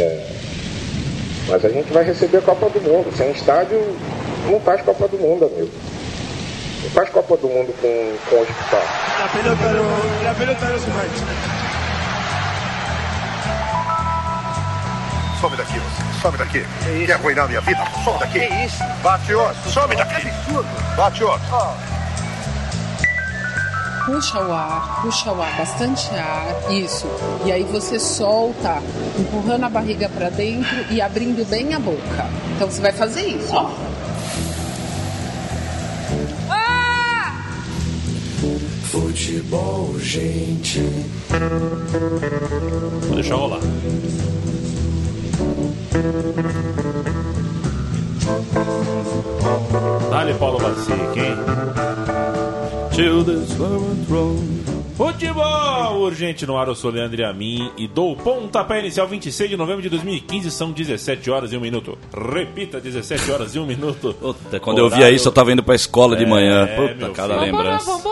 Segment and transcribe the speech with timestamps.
[0.00, 0.26] É,
[1.48, 3.16] mas a gente vai receber a Copa do Mundo.
[3.16, 3.96] Sem estádio,
[4.46, 5.70] não faz Copa do Mundo, amigo.
[6.82, 8.82] Não faz Copa do Mundo com, com hospital.
[9.18, 11.58] La pelota no, la pelota no se mancha.
[15.40, 16.20] Some daqui, você.
[16.20, 16.66] Some daqui.
[17.06, 17.80] Quer arruinar minha vida?
[18.04, 18.40] Some daqui.
[18.40, 18.84] Que isso?
[19.02, 19.70] Bate outro.
[19.70, 20.28] Some daqui.
[20.96, 21.97] Bate outro.
[24.08, 27.06] Puxa o ar, puxa o ar, bastante ar, isso.
[27.44, 28.82] E aí você solta,
[29.18, 32.26] empurrando a barriga para dentro e abrindo bem a boca.
[32.56, 33.70] Então você vai fazer isso, ó.
[38.84, 40.80] Futebol, gente.
[43.08, 43.60] Vou deixar rolar.
[50.10, 52.37] Dale, Paulo Bacique, hein?
[52.98, 54.64] To the throne.
[54.96, 59.56] Futebol urgente no ar, eu sou Leandro Amin e dou o pontapé inicial 26 de
[59.56, 61.96] novembro de 2015, são 17 horas e 1 minuto.
[62.12, 64.12] Repita, 17 horas e 1 minuto.
[64.14, 66.64] Puta, quando eu via isso, eu tava indo pra escola de manhã.
[66.64, 67.52] É, Puta, cada filho.
[67.52, 68.02] lembrança.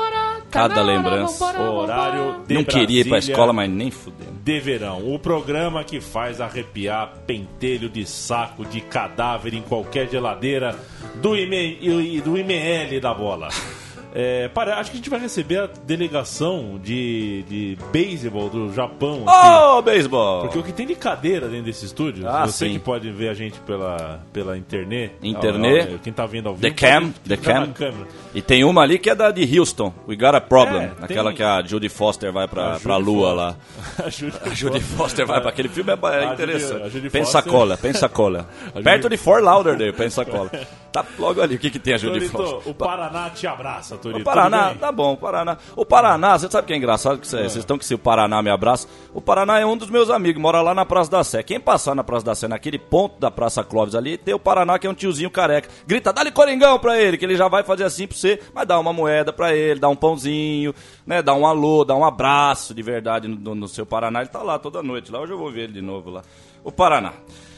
[0.53, 1.61] Cada lembrança.
[1.61, 4.35] Horário de Não queria ir pra Brasília escola, mas nem fudendo.
[4.45, 5.13] de verão.
[5.13, 10.79] O programa que faz arrepiar pentelho de saco de cadáver em qualquer geladeira
[11.17, 13.49] do, IME, e do IML da bola.
[14.19, 19.25] É, para, acho que a gente vai receber a delegação de, de beisebol do Japão.
[19.27, 19.49] aqui.
[19.79, 20.41] Ô, beisebol!
[20.43, 22.73] Porque o que tem de cadeira dentro desse estúdio, Ah, você sim.
[22.73, 25.13] que pode ver a gente pela, pela internet.
[25.23, 25.91] Internet.
[25.93, 26.81] ó, ó, Quem tá vendo ao The vivo.
[26.81, 27.61] cam, the cam.
[27.67, 28.07] na câmera.
[28.35, 30.85] E tem uma ali que é da de Houston, We Got a Problem.
[30.85, 33.57] É, aquela tem- que a Judy Foster vai pra, A pra lua lá.
[34.03, 36.83] A Judy, A Judy Foster vai pra aquele filme, é, é Judy- interessante.
[36.85, 38.49] a Judy Pensacola, Pensacola.
[38.83, 40.51] Perto de Fort Lauderdale, Pensacola.
[41.03, 42.71] Tá logo ali, o que, que tem a Judy Torito, Foster?
[42.71, 44.21] o Paraná te abraça, Torito.
[44.23, 45.59] O Paraná, tá bom, o Paraná.
[45.75, 47.19] O Paraná, você sabe o que é engraçado?
[47.19, 48.89] Que cê- Vocês estão que se o Paraná me abraça.
[49.13, 51.43] O Paraná é um dos meus amigos, mora lá na Praça da Sé.
[51.43, 54.79] Quem passar na Praça da Sé, naquele ponto da Praça Clóvis ali, tem o Paraná,
[54.79, 55.69] que é um tiozinho careca.
[55.87, 58.79] Grita, dá-lhe coringão pra ele, que ele já vai fazer assim pra você, mas dá
[58.79, 60.75] uma moeda pra ele, dá um pãozinho,
[61.07, 61.21] né?
[61.23, 64.21] Dá um alô, dá um abraço de verdade no, no seu Paraná.
[64.21, 66.23] Ele tá lá toda noite, lá hoje eu vou ver ele de novo lá.
[66.65, 67.13] O Paraná.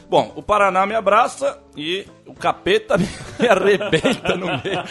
[0.09, 4.83] Bom, o Paraná me abraça e o capeta me arrebenta no meio.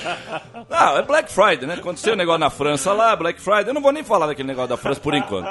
[0.70, 1.74] Não, é Black Friday, né?
[1.74, 3.70] Aconteceu o negócio na França lá, Black Friday.
[3.70, 5.48] Eu não vou nem falar daquele negócio da França por enquanto.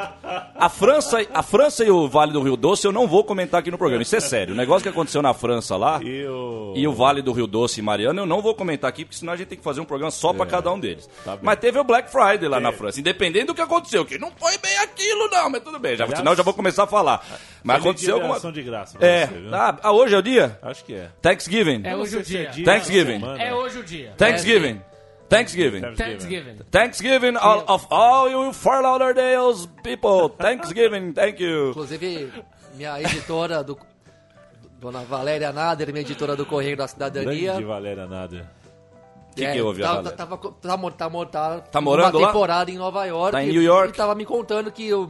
[0.54, 3.70] A França, a França e o Vale do Rio Doce eu não vou comentar aqui
[3.70, 4.02] no programa.
[4.02, 4.54] Isso é sério.
[4.54, 6.72] O negócio que aconteceu na França lá E o...
[6.76, 9.32] e o Vale do Rio Doce e Mariana eu não vou comentar aqui, porque senão
[9.32, 11.08] a gente tem que fazer um programa só pra cada um deles.
[11.24, 14.30] tá mas teve o Black Friday lá na França, independente do que aconteceu, que não
[14.36, 15.96] foi bem aquilo não, mas tudo bem.
[15.96, 17.24] Já, senão eu já vou começar a falar.
[17.62, 18.52] Mas aconteceu alguma...
[18.52, 19.38] de graça É, você?
[19.56, 20.58] Ah, ah, hoje é o dia?
[20.62, 21.08] Acho que é.
[21.20, 21.82] Thanksgiving.
[21.84, 22.50] É hoje o dia.
[22.64, 23.22] Thanksgiving.
[23.38, 24.14] É hoje o dia.
[24.16, 24.80] Thanksgiving.
[25.28, 25.80] Thanksgiving.
[25.96, 26.56] Thanksgiving.
[26.70, 30.28] Thanksgiving all, of all you Fort Lauderdale people.
[30.38, 31.70] Thanksgiving, thank you.
[31.70, 32.32] Inclusive,
[32.74, 33.76] minha editora do.
[34.80, 37.52] Dona Valéria Nader, minha editora do Correio da Cidadania.
[37.52, 38.44] Grande Valéria Nader.
[39.32, 42.26] O que, que houve, tá, tá, tava, tá, tá, tá, Tá morando uma lá?
[42.28, 43.32] temporada em Nova York.
[43.32, 43.92] Tá em New York?
[43.92, 45.06] E tava me contando que é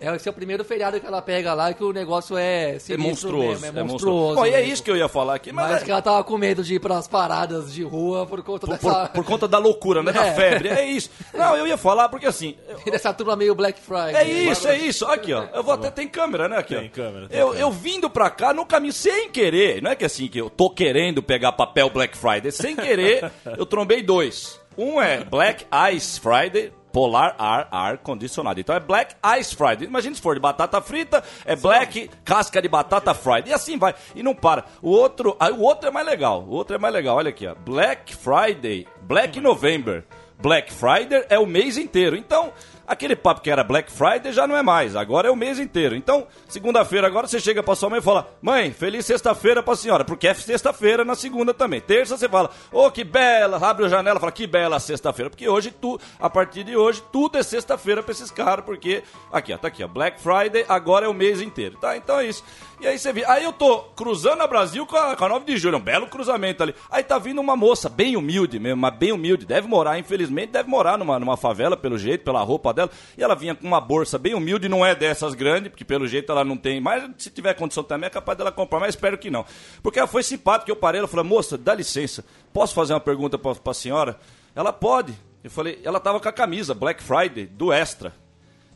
[0.00, 3.60] esse é o primeiro feriado que ela pega lá, que o negócio é É monstruoso,
[3.60, 3.92] mesmo, é é monstruoso.
[3.92, 4.34] monstruoso.
[4.36, 6.22] Bom, e é isso que eu ia falar aqui, mas, Mas é- que ela tava
[6.24, 9.58] com medo de ir pras paradas de rua por conta por, dessa, por conta da
[9.58, 10.12] loucura, né?
[10.12, 10.34] Da É.
[10.34, 10.68] febre.
[10.68, 11.10] É isso.
[11.34, 12.56] Não, eu ia falar porque assim.
[12.68, 14.14] eu- dessa turma meio Black Friday.
[14.14, 15.06] É isso, é isso.
[15.06, 15.44] Aqui, ó.
[15.54, 15.90] Eu vou até.
[15.90, 16.56] Tem câmera, né?
[16.58, 16.80] Aqui, ó.
[16.80, 17.64] Tem câmera, tem eu, câmera.
[17.64, 19.82] eu vindo pra cá no caminho sem querer.
[19.82, 22.50] Não é que assim, que eu tô querendo pegar papel Black Friday.
[22.52, 24.58] Sem querer, eu trombei dois.
[24.78, 26.72] Um é Black Ice Friday.
[26.92, 28.60] Polar ar, ar condicionado.
[28.60, 29.86] Então é Black Ice Friday.
[29.86, 33.50] Imagina se for de batata frita, é Black casca de batata Friday.
[33.50, 33.94] E assim vai.
[34.14, 34.64] E não para.
[34.82, 36.42] O outro, aí o outro é mais legal.
[36.42, 37.16] O outro é mais legal.
[37.16, 37.54] Olha aqui, ó.
[37.54, 40.04] Black Friday, Black November.
[40.40, 42.16] Black Friday é o mês inteiro.
[42.16, 42.52] Então,
[42.90, 44.96] aquele papo que era Black Friday já não é mais.
[44.96, 45.94] Agora é o mês inteiro.
[45.94, 50.04] Então, segunda-feira agora você chega pra sua mãe e fala: Mãe, feliz sexta-feira pra senhora.
[50.04, 51.80] Porque é sexta-feira na segunda também.
[51.80, 53.58] Terça você fala: Ô, que bela.
[53.64, 55.30] Abre a janela fala: Que bela sexta-feira.
[55.30, 58.64] Porque hoje, tu, a partir de hoje, tudo é sexta-feira pra esses caras.
[58.64, 59.88] Porque, aqui, ó, tá aqui, ó.
[59.88, 61.78] Black Friday agora é o mês inteiro.
[61.78, 61.96] Tá?
[61.96, 62.42] Então é isso.
[62.80, 63.24] E aí você vê.
[63.26, 65.76] Aí eu tô cruzando a Brasil com a, com a 9 de julho.
[65.76, 66.74] Um belo cruzamento ali.
[66.90, 69.46] Aí tá vindo uma moça bem humilde mesmo, mas bem humilde.
[69.46, 72.79] Deve morar, infelizmente, deve morar numa, numa favela, pelo jeito, pela roupa dela.
[73.18, 76.30] E ela vinha com uma bolsa bem humilde, não é dessas grandes, porque pelo jeito
[76.30, 76.80] ela não tem.
[76.80, 79.44] Mas se tiver condição também, é capaz dela comprar, mas espero que não.
[79.82, 83.36] Porque ela foi simpática, eu parei, ela falou, moça, dá licença, posso fazer uma pergunta
[83.38, 84.18] pra, pra senhora?
[84.54, 85.14] Ela pode.
[85.42, 88.12] Eu falei, ela tava com a camisa Black Friday, do Extra.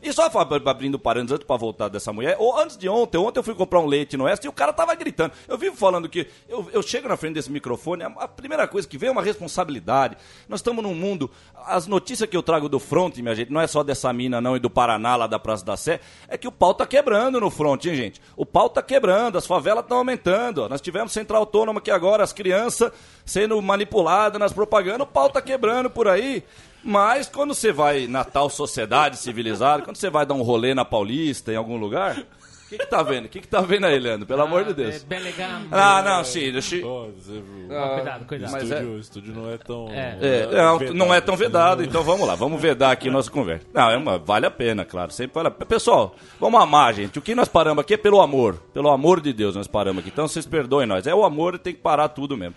[0.05, 0.29] E só
[0.67, 3.79] abrindo parênteses antes pra voltar dessa mulher, ou antes de ontem, ontem eu fui comprar
[3.79, 5.33] um leite no Oeste e o cara tava gritando.
[5.47, 8.87] Eu vivo falando que eu, eu chego na frente desse microfone, a, a primeira coisa
[8.87, 10.15] que vem é uma responsabilidade.
[10.47, 11.31] Nós estamos num mundo,
[11.65, 14.55] as notícias que eu trago do front, minha gente, não é só dessa mina não
[14.55, 17.49] e do Paraná, lá da Praça da Sé, é que o pau tá quebrando no
[17.49, 18.21] front, hein, gente?
[18.37, 20.61] O pau tá quebrando, as favelas estão aumentando.
[20.61, 20.69] ó.
[20.69, 22.91] Nós tivemos central autônoma aqui agora, as crianças
[23.25, 26.43] sendo manipuladas nas propagandas, o pau tá quebrando por aí.
[26.85, 30.85] Mas quando você vai na tal sociedade civilizada, quando você vai dar um rolê na
[30.85, 33.25] Paulista, em algum lugar, o que, que tá vendo?
[33.25, 34.27] O que, que tá vendo aí, Leandro?
[34.27, 35.03] Pelo amor de Deus.
[35.09, 35.45] É.
[35.71, 37.67] Ah, não, sim, deixa eu- Ó, você viu?
[37.67, 38.49] Cuidado, cuidado.
[38.49, 39.87] O mas estúdio, o estúdio não é tão.
[39.89, 40.17] É.
[40.21, 43.65] É, não, não é tão vedado, então vamos lá, vamos vedar aqui nossa conversa.
[43.73, 45.11] Não, é uma, vale a pena, claro.
[45.11, 45.49] Sempre vale.
[45.65, 47.17] Pessoal, vamos amar, gente.
[47.17, 48.61] O que nós paramos aqui é pelo amor.
[48.75, 50.09] Pelo amor de Deus nós paramos aqui.
[50.09, 51.07] Então vocês perdoem nós.
[51.07, 52.55] É o amor e tem que parar tudo mesmo.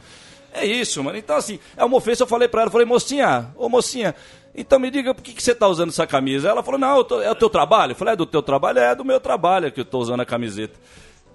[0.53, 1.19] É isso, mano.
[1.19, 2.23] Então, assim, é uma ofensa.
[2.23, 4.15] Eu falei pra ela, eu falei, mocinha, ô mocinha,
[4.55, 6.49] então me diga por que, que você tá usando essa camisa.
[6.49, 7.93] Ela falou, não, tô- é o teu trabalho.
[7.93, 8.79] Eu falei, é do teu trabalho?
[8.79, 10.79] É do meu trabalho que eu tô usando a camiseta.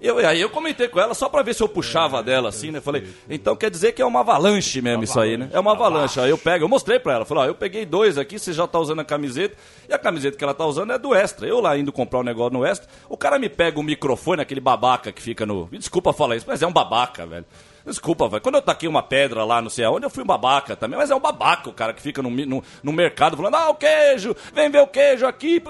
[0.01, 2.81] Eu, aí eu comentei com ela só pra ver se eu puxava dela, assim, né?
[2.81, 5.47] Falei, então quer dizer que é uma avalanche mesmo isso aí, né?
[5.53, 6.19] É uma avalanche.
[6.19, 8.67] Aí eu pego, eu mostrei pra ela, falei, ó, eu peguei dois aqui, você já
[8.67, 9.55] tá usando a camiseta,
[9.87, 11.47] e a camiseta que ela tá usando é do Extra.
[11.47, 14.59] Eu lá indo comprar um negócio no Extra, o cara me pega o microfone, aquele
[14.59, 15.69] babaca que fica no.
[15.71, 17.45] Me desculpa falar isso, mas é um babaca, velho.
[17.85, 18.41] Desculpa, velho.
[18.41, 20.97] Quando eu taquei uma pedra lá, não sei aonde, eu fui um babaca também.
[20.97, 23.75] Mas é um babaca o cara que fica no, no, no mercado falando, ah, o
[23.75, 25.61] queijo, vem ver o queijo aqui.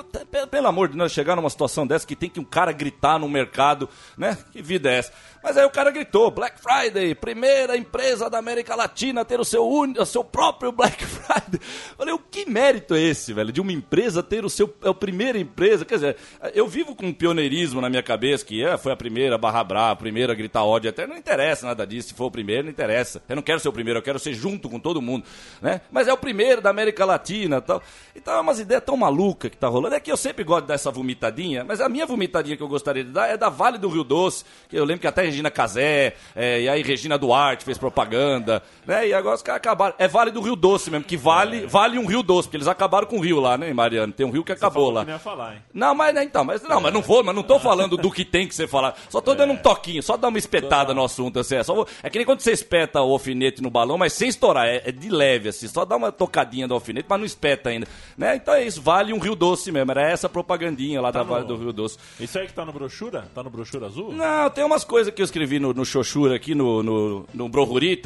[0.51, 3.27] Pelo amor de Deus, chegar numa situação dessa que tem que um cara gritar no
[3.27, 4.37] mercado, né?
[4.51, 5.11] Que vida é essa?
[5.43, 9.43] Mas aí o cara gritou, Black Friday, primeira empresa da América Latina a ter o
[9.45, 11.59] seu, uni- o seu próprio Black Friday.
[11.97, 13.51] Falei, o que mérito é esse, velho?
[13.51, 14.73] De uma empresa ter o seu.
[14.81, 15.83] É a primeira empresa.
[15.83, 16.17] Quer dizer,
[16.53, 19.63] eu vivo com um pioneirismo na minha cabeça, que é, foi a primeira a barra
[19.63, 21.05] brava, a primeira a gritar ódio até.
[21.05, 22.09] Não interessa nada disso.
[22.09, 23.21] Se for o primeiro, não interessa.
[23.27, 25.25] Eu não quero ser o primeiro, eu quero ser junto com todo mundo.
[25.61, 25.81] Né?
[25.91, 27.81] Mas é o primeiro da América Latina tal.
[28.15, 29.95] Então é umas ideias tão malucas que tá rolando.
[29.95, 32.67] É que eu sempre gosto de dar essa vomitadinha, mas a minha vomitadinha que eu
[32.67, 35.49] gostaria de dar é da Vale do Rio Doce, que eu lembro que até Regina
[35.51, 39.07] Casé, é, e aí Regina Duarte fez propaganda, né?
[39.07, 39.95] E agora os caras acabaram.
[39.97, 43.07] É Vale do Rio Doce mesmo, que vale, vale um Rio Doce, porque eles acabaram
[43.07, 44.13] com o rio lá, né, Mariano?
[44.13, 45.01] Tem um rio que acabou lá.
[45.01, 45.61] que não ia falar, hein?
[45.73, 48.23] Não, mas né, então, mas não, mas não vou, mas não tô falando do que
[48.23, 48.95] tem que ser falado.
[49.09, 51.55] Só tô dando um toquinho, só dar uma espetada no assunto, assim.
[51.55, 54.29] É, só vou- é que nem quando você espeta o alfinete no balão, mas sem
[54.29, 57.69] estourar, é, é de leve, assim, só dá uma tocadinha do alfinete, mas não espeta
[57.69, 57.87] ainda.
[58.17, 58.35] Né?
[58.35, 59.89] Então é isso, vale um Rio Doce mesmo.
[59.91, 61.97] Era essa propagandinha lá da no- Vale do Rio Doce.
[62.19, 63.25] Isso aí que tá no brochura?
[63.33, 64.11] Tá no brochura azul?
[64.13, 67.49] Não, tem umas coisas que eu escrevi no, no Xoxura aqui, no, no, no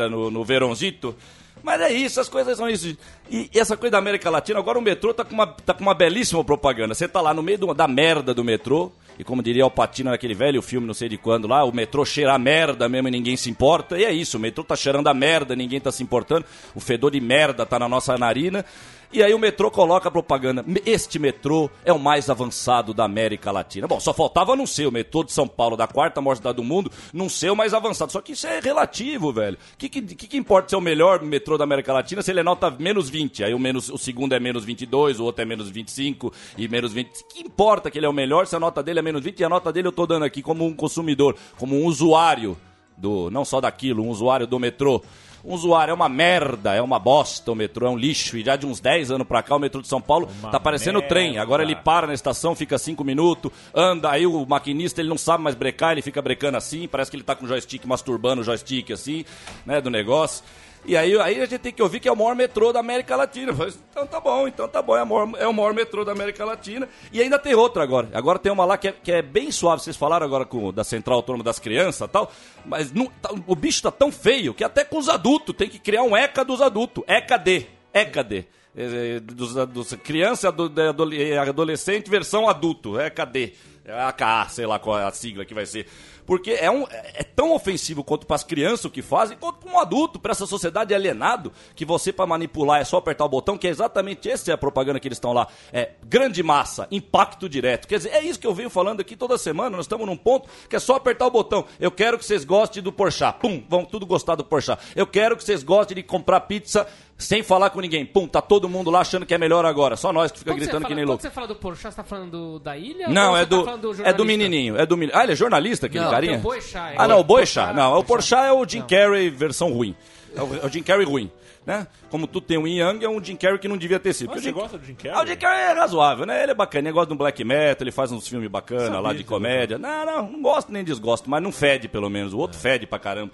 [0.10, 1.16] no, no Veronzito.
[1.64, 2.96] Mas é isso, as coisas são isso.
[3.30, 5.82] E, e essa coisa da América Latina, agora o metrô tá com uma, tá com
[5.82, 6.94] uma belíssima propaganda.
[6.94, 10.12] Você tá lá no meio do- da merda do metrô, e como diria o Patino
[10.12, 13.12] naquele velho filme, não sei de quando lá, o metrô cheira a merda mesmo e
[13.12, 13.98] ninguém se importa.
[13.98, 16.46] E é isso, o metrô tá cheirando a merda, ninguém tá se importando.
[16.76, 18.64] O fedor de merda tá na nossa narina.
[19.12, 20.66] E aí o metrô coloca a propaganda.
[20.86, 23.88] Este metrô é o mais avançado da América Latina.
[23.88, 26.64] Bom, só faltava não ser o metrô de São Paulo, da quarta maior cidade do
[26.64, 28.12] mundo, não ser o mais avançado.
[28.12, 29.58] Só que isso é relativo, velho.
[29.74, 32.44] O que, que, que, importa ser o melhor metrô da América Latina se ele é
[32.44, 33.46] nota menos 20?
[33.46, 36.92] Aí o, menos, o segundo é menos 22, o outro é menos 25 e menos
[36.92, 37.10] 20.
[37.34, 39.44] Que importa que ele é o melhor se a nota dele é menos 20 e
[39.44, 42.58] a nota dele eu tô dando aqui como um consumidor, como um usuário
[42.98, 45.02] do não só daquilo, um usuário do metrô.
[45.48, 48.36] Um usuário é uma merda, é uma bosta o metrô, é um lixo.
[48.36, 50.60] E já de uns 10 anos pra cá, o metrô de São Paulo Uma tá
[50.60, 51.08] parecendo merda.
[51.08, 51.38] trem.
[51.38, 55.42] Agora ele para na estação, fica 5 minutos, anda, aí o maquinista ele não sabe
[55.42, 58.44] mais brecar, ele fica brecando assim, parece que ele tá com o joystick masturbando o
[58.44, 59.24] joystick assim,
[59.66, 60.44] né, do negócio.
[60.86, 63.16] E aí, aí a gente tem que ouvir que é o maior metrô da América
[63.16, 63.54] Latina.
[63.54, 66.14] Falei, Então tá bom, então tá bom, é o, maior, é o maior metrô da
[66.14, 66.88] América Latina.
[67.12, 68.10] E ainda tem outra agora.
[68.14, 69.82] Agora tem uma lá que é, que é bem suave.
[69.84, 72.32] Vocês falaram agora com, da Central Autônoma das Crianças e tal.
[72.66, 75.80] Mas não- tá- o bicho tá tão feio que até com os adultos tem que
[75.80, 77.04] criar um ECA dos adultos.
[77.08, 77.68] ECAD.
[77.94, 78.48] ECAD.
[78.80, 82.98] É, dos, dos criança, de adole- adolescente, versão adulto.
[83.00, 83.54] ECAD.
[83.88, 85.88] É AKA, sei lá qual é a sigla que vai ser.
[86.26, 89.72] Porque é, um, é tão ofensivo quanto para as crianças o que fazem, quanto para
[89.72, 93.58] um adulto, para essa sociedade alienado, que você para manipular é só apertar o botão,
[93.58, 95.48] que é exatamente essa é a propaganda que eles estão lá.
[95.72, 97.88] É grande massa, impacto direto.
[97.88, 99.78] Quer dizer, é isso que eu venho falando aqui toda semana.
[99.78, 101.64] Nós estamos num ponto que é só apertar o botão.
[101.80, 103.40] Eu quero que vocês gostem do Porchat.
[103.40, 104.82] Pum, vão tudo gostar do Porchat.
[104.98, 106.86] Eu quero que vocês gostem de comprar pizza
[107.18, 108.06] sem falar com ninguém.
[108.06, 109.96] Pum, tá todo mundo lá achando que é melhor agora.
[109.96, 111.24] Só nós que fica Quando gritando fala- que nem quando louco.
[111.24, 113.08] você fala do Porchat, você tá falando do- da ilha?
[113.08, 114.78] Não, é você tá do, é do menininho.
[114.78, 116.38] É do meni- Ah, ele é jornalista, aquele Não, carinha?
[116.38, 116.96] o Boechat, é.
[116.98, 117.74] Ah, não, o Boechat.
[117.76, 118.04] Não, o.
[118.04, 118.88] Porchat é o Jim Não.
[118.88, 119.96] Carrey versão ruim.
[120.36, 121.32] É o, é o Jim Carrey ruim,
[121.66, 121.88] né?
[122.10, 124.28] Como tu tem um Yin Yang, é um Jim Carrey que não devia ter sido.
[124.30, 125.12] Mas Porque você o Jim- gosta do Jim Carrey?
[125.20, 126.44] Ah, o Jim Carrey é razoável, né?
[126.44, 129.14] Ele é bacana, ele gosta de um black metal, ele faz uns filmes bacanas lá
[129.14, 129.78] de comédia.
[129.78, 132.34] Não, não, não gosto nem desgosto, mas não fede pelo menos.
[132.34, 133.32] O outro fede pra caramba.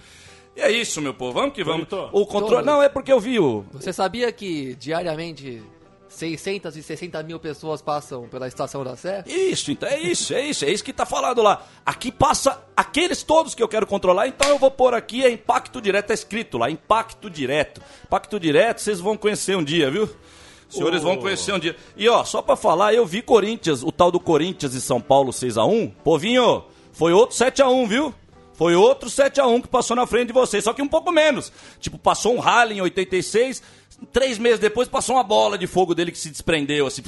[0.55, 1.33] E é isso, meu povo.
[1.33, 1.87] Vamos que vamos.
[2.11, 2.63] O controle.
[2.65, 3.65] Não, é porque eu vi o.
[3.73, 5.63] Você sabia que diariamente
[6.13, 9.23] 660 mil pessoas passam pela estação da Sé?
[9.25, 11.65] Isso, então é isso, é isso, é isso que tá falado lá.
[11.85, 15.81] Aqui passa aqueles todos que eu quero controlar, então eu vou pôr aqui é impacto
[15.81, 17.81] direto, tá escrito lá, impacto direto.
[18.05, 20.09] Impacto direto, vocês vão conhecer um dia, viu?
[20.69, 21.75] Os senhores vão conhecer um dia.
[21.95, 25.31] E ó, só pra falar, eu vi Corinthians, o tal do Corinthians e São Paulo
[25.31, 25.91] 6x1.
[26.03, 28.13] Povinho, foi outro 7x1, viu?
[28.53, 31.51] Foi outro 7x1 que passou na frente de vocês, só que um pouco menos.
[31.79, 33.61] Tipo, passou um rally em 86,
[34.11, 37.01] três meses depois passou uma bola de fogo dele que se desprendeu, assim.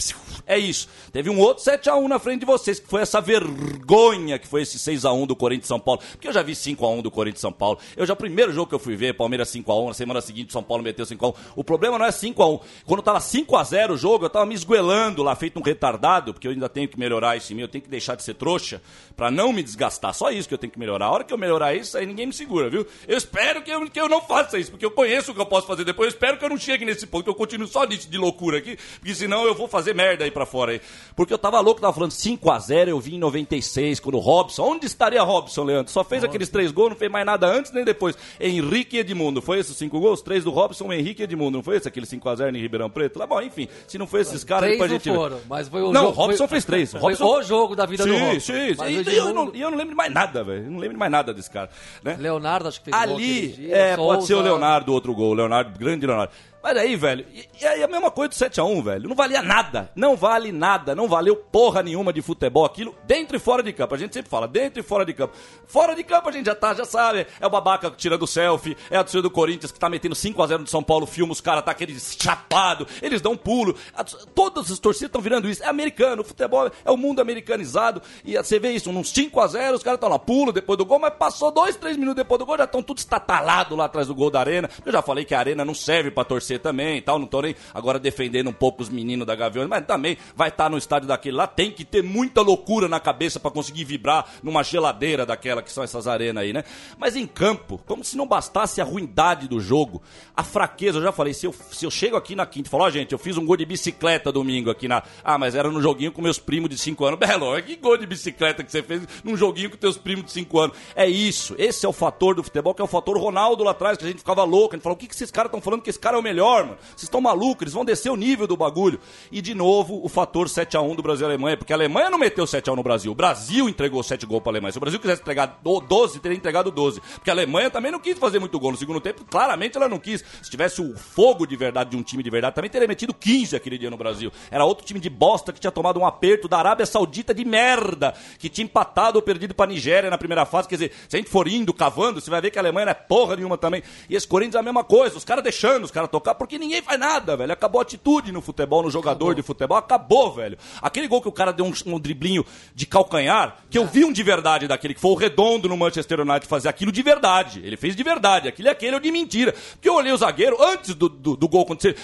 [0.47, 0.87] É isso.
[1.11, 4.77] Teve um outro 7x1 na frente de vocês, que foi essa vergonha que foi esse
[4.77, 6.01] 6x1 do Corinthians São Paulo.
[6.11, 7.79] Porque eu já vi 5x1 do Corinthians São Paulo.
[7.95, 10.83] Eu já, primeiro jogo que eu fui ver, Palmeiras 5x1, na semana seguinte São Paulo
[10.83, 11.35] meteu 5x1.
[11.55, 12.61] O problema não é 5x1.
[12.85, 16.51] Quando tava 5x0 o jogo, eu tava me esguelando lá, feito um retardado, porque eu
[16.51, 18.81] ainda tenho que melhorar em mim, eu tenho que deixar de ser trouxa,
[19.15, 20.13] pra não me desgastar.
[20.13, 21.05] Só isso que eu tenho que melhorar.
[21.05, 22.85] A hora que eu melhorar isso, aí ninguém me segura, viu?
[23.07, 25.45] Eu espero que eu, que eu não faça isso, porque eu conheço o que eu
[25.45, 26.07] posso fazer depois.
[26.07, 28.57] Eu espero que eu não chegue nesse ponto, que eu continuo só nisso de loucura
[28.57, 30.81] aqui, porque senão eu vou fazer merda aí pra fora aí.
[31.15, 34.63] Porque eu tava louco, tava falando 5x0, eu vi em 96, quando o Robson.
[34.63, 35.91] Onde estaria Robson, Leandro?
[35.91, 38.17] Só fez aqueles três gols, não fez mais nada antes nem depois.
[38.39, 39.41] Henrique e Edmundo.
[39.41, 40.21] Foi esses cinco gols?
[40.21, 41.57] Três do Robson, Henrique e Edmundo.
[41.57, 43.19] Não foi esse aquele 5x0 em Ribeirão Preto?
[43.19, 45.09] Lá, bom, enfim, se não foi esses caras, depois a gente.
[45.13, 46.91] foram, mas foi o Não, jogo- Robson foi- fez três.
[46.91, 48.39] Foi Robson- o jogo da vida do Sim, Robson.
[48.39, 49.11] sim, sim.
[49.11, 50.63] E eu, não, eu não lembro de mais nada, velho.
[50.71, 51.69] Não lembro de mais nada desse cara.
[52.03, 52.15] Né?
[52.19, 54.49] Leonardo, acho que fez gol Ali, aquele dia, é, pode ser o Souza.
[54.49, 55.33] Leonardo, outro gol.
[55.33, 56.31] Leonardo, grande Leonardo.
[56.67, 59.07] Mas aí, velho, e, e aí a mesma coisa do 7x1, velho.
[59.07, 59.91] Não valia nada.
[59.95, 60.95] Não vale nada.
[60.95, 63.93] Não valeu porra nenhuma de futebol aquilo, dentro e fora de campo.
[63.93, 65.35] A gente sempre fala, dentro e fora de campo.
[65.67, 67.27] Fora de campo a gente já tá, já sabe.
[67.39, 70.67] É o babaca tirando selfie, é a torcida do Corinthians que tá metendo 5x0 no
[70.67, 73.75] São Paulo, filma, os caras tá aquele chapado, eles dão um pulo.
[73.95, 74.03] A-
[74.33, 75.63] Todas as torcidas estão virando isso.
[75.63, 78.01] É americano, o futebol é o mundo americanizado.
[78.23, 81.13] E você vê isso, uns 5x0, os caras estão lá, pulo depois do gol, mas
[81.13, 84.31] passou dois, três minutos depois do gol, já estão tudo estatalados lá atrás do gol
[84.31, 84.67] da arena.
[84.83, 87.41] Eu já falei que a arena não serve pra torcer também e tal, não tô
[87.41, 91.07] nem agora defendendo um pouco os meninos da Gaviões, mas também vai estar no estádio
[91.07, 95.61] daquele lá, tem que ter muita loucura na cabeça pra conseguir vibrar numa geladeira daquela
[95.61, 96.63] que são essas arenas aí, né?
[96.97, 100.01] Mas em campo, como se não bastasse a ruindade do jogo,
[100.35, 102.83] a fraqueza, eu já falei, se eu, se eu chego aqui na quinta e falo,
[102.83, 105.03] ó gente, eu fiz um gol de bicicleta domingo aqui na...
[105.23, 107.19] Ah, mas era no joguinho com meus primos de 5 anos.
[107.25, 110.59] Belo, que gol de bicicleta que você fez num joguinho com teus primos de 5
[110.59, 110.77] anos.
[110.95, 113.97] É isso, esse é o fator do futebol, que é o fator Ronaldo lá atrás,
[113.97, 115.81] que a gente ficava louco, a gente falou, o que, que esses caras estão falando
[115.81, 116.77] que esse cara é o melhor, mano?
[116.89, 118.99] Vocês estão malucos, eles vão descer o nível do bagulho.
[119.31, 122.45] E de novo, o fator 7x1 do Brasil e Alemanha, porque a Alemanha não meteu
[122.45, 124.71] 7x1 no Brasil, o Brasil entregou 7 gols pra Alemanha.
[124.73, 126.99] Se o Brasil quisesse entregar do- 12, teria entregado 12.
[126.99, 129.99] Porque a Alemanha também não quis fazer muito gol no segundo tempo, claramente ela não
[129.99, 130.23] quis.
[130.41, 133.55] Se tivesse o fogo de verdade de um time de verdade, também teria metido 15
[133.55, 134.31] aquele dia no Brasil.
[134.51, 138.13] Era outro time de bosta que tinha tomado um aperto da Arábia Saudita de merda,
[138.39, 140.67] que tinha empatado ou perdido pra Nigéria na primeira fase.
[140.67, 142.91] Quer dizer, se a gente for indo, cavando, você vai ver que a Alemanha não
[142.91, 143.81] é porra nenhuma também.
[144.09, 146.81] E esse Corinthians é a mesma coisa, os caras deixando os caras tocar, porque ninguém
[146.81, 147.53] faz nada, velho.
[147.53, 150.57] Acabou a atitude no futebol, no jogador de futebol, acabou, velho.
[150.81, 154.11] Aquele gol que o cara deu um, um driblinho de calcanhar, que eu vi um
[154.11, 157.61] de verdade daquele, que foi o redondo no Manchester United fazer aquilo de verdade.
[157.63, 159.53] Ele fez de verdade, aquele é aquele é o de mentira.
[159.73, 161.95] Porque eu olhei o zagueiro, antes do, do, do gol acontecer,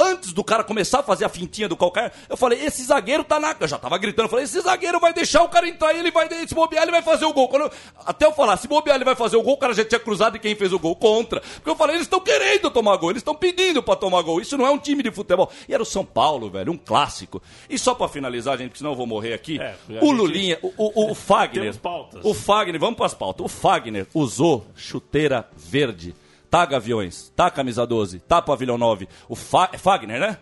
[0.00, 3.38] antes do cara começar a fazer a fintinha do calcanhar, eu falei, esse zagueiro tá
[3.38, 3.54] na.
[3.60, 6.10] Eu já tava gritando, eu falei, esse zagueiro vai deixar o cara entrar e ele
[6.10, 6.26] vai.
[6.46, 7.50] Se bobear, ele vai fazer o gol.
[7.54, 7.70] Eu-
[8.04, 10.36] até eu falar, se bobear, ele vai fazer o gol, o cara já tinha cruzado
[10.36, 11.40] e quem fez o gol contra.
[11.40, 14.40] Porque eu falei, eles estão querendo tomar gol, eles estão pedindo pra tomar gol.
[14.40, 15.50] Isso não é um time de futebol.
[15.68, 17.42] E era o São Paulo, velho, um clássico.
[17.68, 19.60] E só pra finalizar, gente, porque senão eu vou morrer aqui.
[19.60, 21.74] É, o gente- Lulinha, o, o, o Fagner.
[22.22, 23.44] O Fagner, vamos pras pautas.
[23.44, 26.14] O Fagner usou chuteira verde.
[26.48, 27.32] Tá, Gaviões?
[27.34, 28.20] Tá, camisa 12?
[28.20, 29.08] Tá, pavilhão 9?
[29.28, 30.38] O Fa é Fagner, né?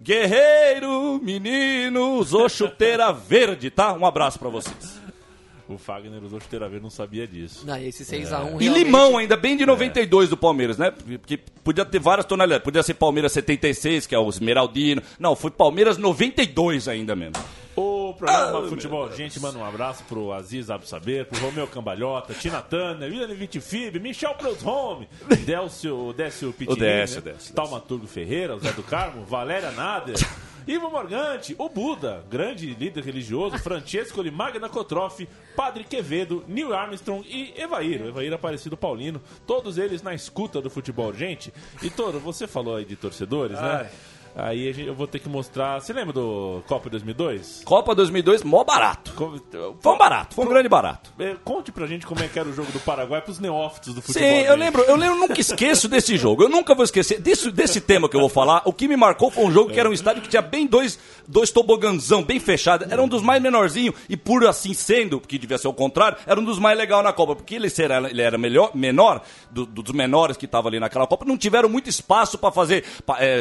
[0.00, 3.92] Guerreiro, menino, usou chuteira verde, tá?
[3.92, 5.01] Um abraço pra vocês.
[5.68, 7.64] O Fagner usou chuteira verde, não sabia disso.
[7.66, 10.90] Não, e esse 6x1 E limão ainda, bem de 92 do Palmeiras, né?
[10.90, 12.64] Porque podia ter várias tonalidades.
[12.64, 15.02] Podia ser Palmeiras 76, que é o Esmeraldino.
[15.18, 17.34] Não, foi Palmeiras 92 ainda mesmo.
[17.74, 22.34] O programa Ah, Futebol Gente manda um abraço pro Aziz Abdo Saber, pro Romeu Cambalhota,
[22.34, 25.08] Tina Turner, William Vitifib, Michel Prudhomme,
[25.46, 27.32] Délcio, Décio Pitinini, Décio, né?
[27.32, 30.16] Décio, Taumaturgo Ferreira, o Zé do Carmo, Valéria Nader,
[30.66, 37.26] Ivo Morgante, o Buda, grande líder religioso, Francesco de Magna Cotrofe, Padre Quevedo, Neil Armstrong
[37.28, 41.52] e Evair, Evair Aparecido Paulino, todos eles na escuta do Futebol Gente.
[41.82, 43.90] E Toro, você falou aí de torcedores, né?
[44.34, 45.80] Aí gente- eu vou ter que mostrar.
[45.80, 47.62] Você lembra do Copa 2002?
[47.64, 49.12] Copa 2002, mó barato.
[49.12, 49.38] Co-
[49.80, 51.12] Foi um barato, foi um grande barato.
[51.18, 54.00] É, Conte pra gente como é que era o jogo do Paraguai pros neófitos do
[54.00, 54.28] Sim, futebol.
[54.30, 54.58] eu gente.
[54.58, 56.44] lembro, eu lembro, nunca esqueço desse jogo.
[56.44, 58.62] Eu nunca vou esquecer desse, desse tema que eu vou falar.
[58.64, 60.98] O que me marcou foi um jogo que era um estádio que tinha bem dois,
[61.28, 62.90] dois toboganzão bem fechados.
[62.90, 66.38] Era um dos mais menorzinhos e por assim sendo, porque devia ser o contrário, era
[66.38, 69.82] um dos mais legais na Copa, porque ele era, ele era melhor, menor do- do-
[69.82, 71.24] dos menores que estavam ali naquela Copa.
[71.24, 72.84] Não tiveram muito espaço para fazer
[73.18, 73.40] é,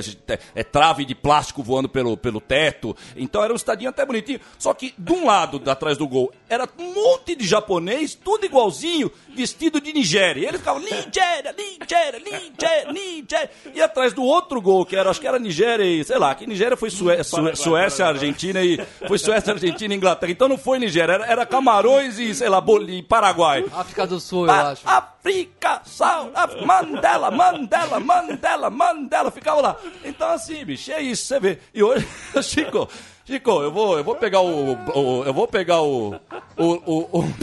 [0.55, 2.95] é, tra- trave de plástico voando pelo, pelo teto.
[3.15, 4.39] Então era um estadinho até bonitinho.
[4.57, 9.11] Só que de um lado, atrás do gol, era um monte de japonês, tudo igualzinho,
[9.35, 10.41] vestido de Nigéria.
[10.41, 13.49] E eles ficavam, Nigéria, Nigéria, Nigéria, Nigéria.
[13.73, 16.47] E atrás do outro gol, que era, acho que era Nigéria e, sei lá, que
[16.47, 18.79] Nigéria foi Sué- Sué- Suécia, Argentina e.
[19.07, 20.31] Foi Suécia, Argentina e Inglaterra.
[20.31, 23.65] Então não foi Nigéria, era, era Camarões e, sei lá, Boli, e Paraguai.
[23.73, 24.81] África do Sul, eu A- acho.
[24.87, 26.29] África, Sal,
[26.65, 29.75] Mandela, Mandela, Mandela, Mandela, ficava lá.
[30.03, 31.59] Então assim, bicho, é isso, você vê.
[31.73, 32.07] E hoje,
[32.43, 32.89] Chico,
[33.25, 36.15] Chico, eu vou, eu vou pegar o, o- eu vou pegar o,
[36.57, 37.33] o, o, o-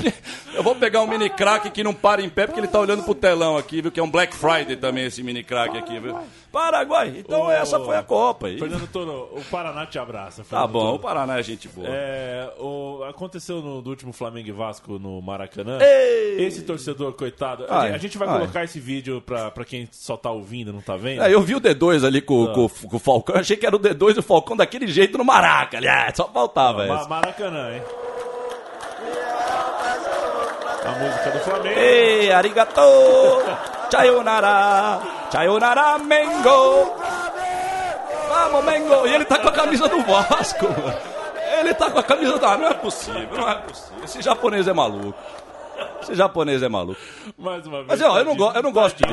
[0.55, 3.05] eu vou pegar o mini crack que não para em pé porque ele tá olhando
[3.05, 3.91] pro telão aqui, viu?
[3.93, 6.17] Que é um Black Friday também esse mini crack aqui, viu?
[6.51, 7.15] Paraguai.
[7.19, 8.59] Então Ô, essa foi a Copa aí.
[8.59, 10.43] Fernando Toro, o Paraná te abraça.
[10.43, 10.97] Tá Fernando bom, Toro.
[10.97, 11.87] o Paraná é gente boa.
[11.89, 15.79] É, o- aconteceu no do último Flamengo e Vasco no Maracanã.
[15.81, 16.45] Ei!
[16.45, 17.67] Esse torcedor, coitado.
[17.69, 18.39] A, Ai, gente- a gente vai ai.
[18.39, 21.23] colocar esse vídeo pra, pra quem só tá ouvindo, não tá vendo?
[21.23, 23.79] É, eu vi o D2 ali com, com- com o Falcão, achei que era o
[23.79, 27.09] D2 e o Falcão daquele jeito no Maraca, aliás, só faltava Ma- essa.
[27.09, 27.83] Maracanã, hein?
[30.85, 31.79] A música do Flamengo.
[31.79, 32.81] Ei, arigato,
[33.93, 36.95] chayonara, chayonara, Mengo.
[38.29, 39.07] Vamos, Mengo.
[39.07, 40.67] E ele tá com a camisa do Vasco.
[41.61, 42.47] Ele tá com a camisa do...
[42.47, 44.05] Ah, não é possível, não é possível.
[44.05, 45.15] Esse japonês é maluco.
[46.03, 47.01] Esse japonês é maluco.
[47.37, 47.89] Mais uma vez.
[47.89, 49.05] Mas ó, eu não, go- eu não gosto de.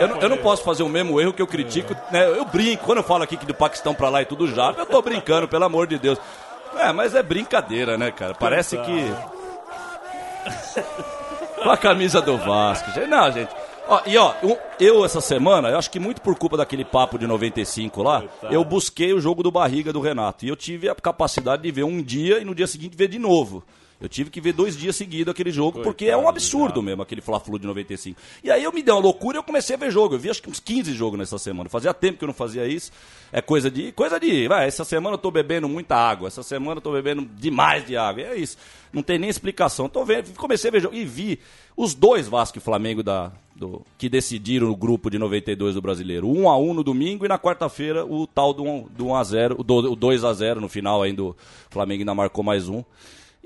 [0.00, 1.94] Eu não, eu não posso fazer o mesmo erro que eu critico.
[2.10, 2.26] Né?
[2.26, 2.84] Eu brinco.
[2.84, 5.46] Quando eu falo aqui que do Paquistão pra lá e tudo já, eu tô brincando,
[5.48, 6.18] pelo amor de Deus.
[6.78, 8.34] É, mas é brincadeira, né, cara?
[8.34, 9.12] Parece que.
[11.62, 12.90] Com a camisa do Vasco.
[13.08, 13.50] Não, gente.
[13.88, 14.34] Ó, e ó,
[14.80, 18.64] eu essa semana, eu acho que muito por culpa daquele papo de 95 lá, eu
[18.64, 20.44] busquei o jogo do barriga do Renato.
[20.44, 23.18] E eu tive a capacidade de ver um dia e no dia seguinte ver de
[23.18, 23.62] novo.
[23.98, 27.22] Eu tive que ver dois dias seguidos aquele jogo, porque é um absurdo mesmo aquele
[27.22, 28.20] Fla-Flu de 95.
[28.44, 30.14] E aí eu me dei uma loucura e eu comecei a ver jogo.
[30.14, 31.70] Eu vi acho que uns 15 jogos nessa semana.
[31.70, 32.92] Fazia tempo que eu não fazia isso.
[33.32, 33.92] É coisa de.
[33.92, 34.46] Coisa de.
[34.48, 36.28] Vai, essa semana eu tô bebendo muita água.
[36.28, 38.22] Essa semana eu tô bebendo demais de água.
[38.22, 38.58] É isso.
[38.92, 39.88] Não tem nem explicação.
[39.88, 40.94] Tô vendo, comecei a ver jogo.
[40.94, 41.38] E vi
[41.74, 46.28] os dois Vasco e Flamengo da, do, que decidiram o grupo de 92 do brasileiro.
[46.28, 49.24] 1 a 1 no domingo e na quarta-feira o tal do 1, do 1 a
[49.24, 51.36] 0 o, do, o 2 a 0 no final ainda o
[51.70, 52.84] Flamengo ainda marcou mais um.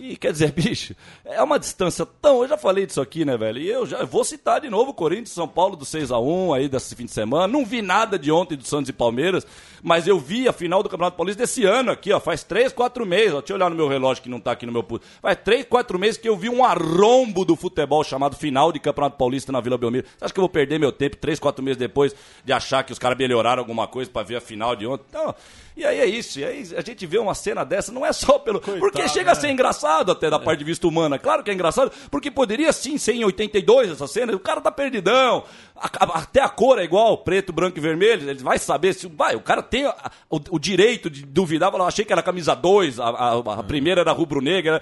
[0.00, 2.42] E quer dizer, bicho, é uma distância tão.
[2.42, 3.61] Eu já falei disso aqui, né, velho?
[3.61, 6.94] E eu já vou citar de novo o Corinthians São Paulo do 6x1 aí desse
[6.96, 7.46] fim de semana.
[7.46, 9.46] Não vi nada de ontem do Santos e Palmeiras,
[9.83, 12.18] mas eu vi a final do Campeonato Paulista desse ano aqui, ó.
[12.18, 13.35] Faz 3, 4 meses.
[13.35, 14.83] Ó, deixa eu olhar no meu relógio que não tá aqui no meu.
[14.83, 18.81] pu- Faz 3, 4 meses que eu vi um arrombo do futebol chamado final de
[18.81, 20.07] Campeonato Paulista na Vila Belmiro.
[20.18, 22.92] Você acha que eu vou perder meu tempo 3, 4 meses depois de achar que
[22.92, 25.05] os caras melhoraram alguma coisa pra ver a final de ontem?
[25.12, 25.35] Não.
[25.77, 26.40] E aí é isso.
[26.40, 28.61] E aí a gente vê uma cena dessa, não é só pelo.
[28.61, 31.18] porque chega a ser engraçado até da parte de vista humana.
[31.18, 34.35] Claro que é engraçado, porque poderia sim ser em 82 essa cena.
[34.35, 35.44] O cara tá perdidão.
[35.76, 38.29] A- a- até a cor é igual, preto, branco e vermelho.
[38.29, 39.07] Ele vai saber se.
[39.09, 41.70] Vai, o cara tem a- o, o direito de duvidar.
[41.72, 44.81] falar, achei que era camisa 2, a, a- a primeira era rubro-negra.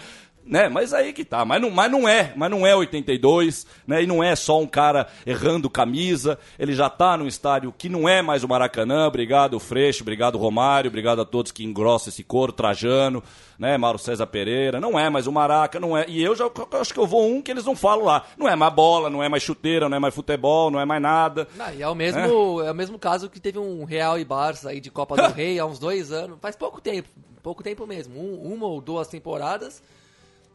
[0.49, 0.67] Né?
[0.67, 4.03] Mas aí que tá, mas não, mas não é, mas não é 82, né?
[4.03, 8.09] E não é só um cara errando camisa, ele já tá num estádio que não
[8.09, 9.07] é mais o Maracanã.
[9.07, 13.23] Obrigado, Freixo, obrigado, Romário, obrigado a todos que engrossam esse couro, Trajano,
[13.59, 13.77] né?
[13.77, 16.07] Mauro César Pereira, não é mais o Maraca, não é.
[16.09, 18.25] E eu já eu acho que eu vou um que eles não falam lá.
[18.39, 21.03] Não é mais bola, não é mais chuteira, não é mais futebol, não é mais
[21.03, 21.47] nada.
[21.57, 22.71] Não, e é o mesmo, é.
[22.71, 25.67] o mesmo caso que teve um Real e Barça aí de Copa do Rei há
[25.67, 26.39] uns dois anos.
[26.41, 27.07] Faz pouco tempo,
[27.43, 28.19] pouco tempo mesmo.
[28.19, 29.83] Um- uma ou duas temporadas.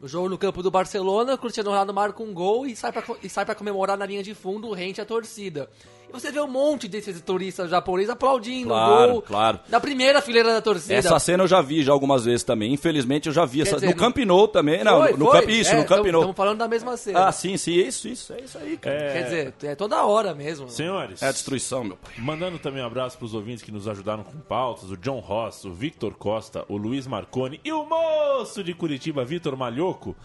[0.03, 3.97] O jogo no campo do Barcelona, Cristiano Ronaldo marca um gol e sai pra comemorar
[3.97, 5.69] na linha de fundo, rente à torcida.
[6.13, 9.60] Você vê um monte desses turistas japoneses aplaudindo Claro, o gol claro.
[9.67, 10.93] na primeira fileira da torcida.
[10.93, 12.71] Essa cena eu já vi já algumas vezes também.
[12.71, 13.76] Infelizmente eu já vi essa.
[13.76, 14.84] dizer, no não- Camp Nou também.
[14.84, 15.39] Não, Foi, no foi.
[15.41, 16.21] Camp, isso, É, no Camp Nou.
[16.21, 17.28] Estamos falando da mesma cena.
[17.28, 18.97] Ah, sim, sim, isso, isso, é isso aí, cara.
[19.12, 20.69] Quer dizer, é toda hora mesmo.
[20.69, 22.13] Senhores, É a destruição, meu pai.
[22.19, 25.73] mandando também um abraço pros ouvintes que nos ajudaram com pautas, o John Ross, o
[25.73, 30.15] Victor Costa, o Luiz Marconi e o moço de Curitiba, Vitor Malhoco.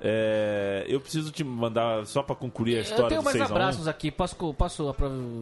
[0.00, 3.50] É, eu preciso te mandar, só pra concluir a história Eu tenho do mais 6
[3.50, 3.56] a 1.
[3.56, 4.10] abraços aqui.
[4.10, 4.94] Posso, posso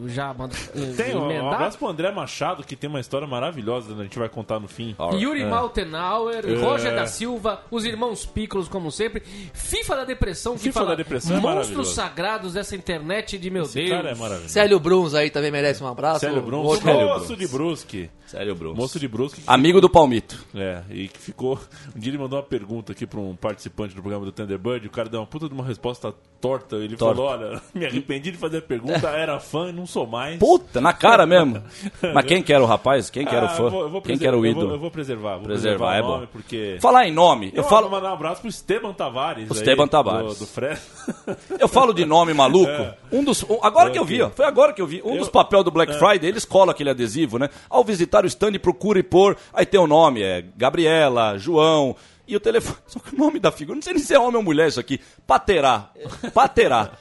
[0.07, 3.93] já mandar, eh, Tem um, um abraço pro André Machado, que tem uma história maravilhosa,
[3.93, 4.01] né?
[4.01, 4.95] a gente vai contar no fim.
[5.13, 6.55] Yuri Maltenauer, É.
[6.55, 9.21] Roger da Silva, os irmãos Piccolo, como sempre.
[9.53, 13.63] FIFA da Depressão, que FIFA fala da Depressão é monstros sagrados dessa internet de meu
[13.63, 13.89] Esse Deus.
[13.89, 14.49] cara é maravilhoso.
[14.53, 16.21] Célio Bruns aí também merece um abraço.
[16.21, 17.39] Célio Bruns, outro- Célio moço Bruns.
[17.39, 18.09] de Brusque.
[18.25, 18.75] Sério, Bruno.
[18.75, 19.39] Moço de Brusque.
[19.41, 20.43] que Amigo do Palmito.
[20.53, 21.57] É, e que ficou.
[21.95, 24.87] Um dia ele mandou uma pergunta aqui para um participante do programa do Tanto Thunderbird,
[24.87, 26.77] o cara deu uma puta de uma resposta torta.
[26.77, 27.15] Ele Torta.
[27.15, 30.37] falou: Olha, me arrependi de fazer a pergunta, era fã, não sou mais.
[30.39, 31.61] Puta, na cara mesmo.
[32.13, 33.09] Mas quem que era o rapaz?
[33.09, 33.63] Quem que era o Ah, fã?
[33.63, 34.75] eu vou- eu vou quem que era o eu vou- ídolo?
[34.75, 35.35] Eu vou preservar.
[35.37, 36.09] Vou Preservar, preservar, é o bom.
[36.15, 36.77] nome, porque.
[36.79, 39.49] Falar em nome, eu Eu falo, vou mandar um abraço pro Esteban Tavares.
[39.49, 40.33] O aí, Esteban Tavares.
[40.33, 40.79] Do, do Fred.
[41.59, 42.71] eu falo de nome maluco.
[43.11, 45.01] Um dos, um- agora que eu vi, ó, foi agora que eu vi.
[45.03, 47.49] Um dos papéis do Black Friday, eles colam aquele adesivo, né?
[47.69, 49.35] Ao visitar o stand, procure por.
[49.53, 51.95] Aí tem o nome, é Gabriela, João.
[52.27, 52.77] E o telefone.
[52.87, 54.79] Só que o nome da figura, não sei nem se é homem ou mulher isso
[54.79, 54.99] aqui.
[55.25, 55.89] Paterá.
[56.33, 56.91] Paterá.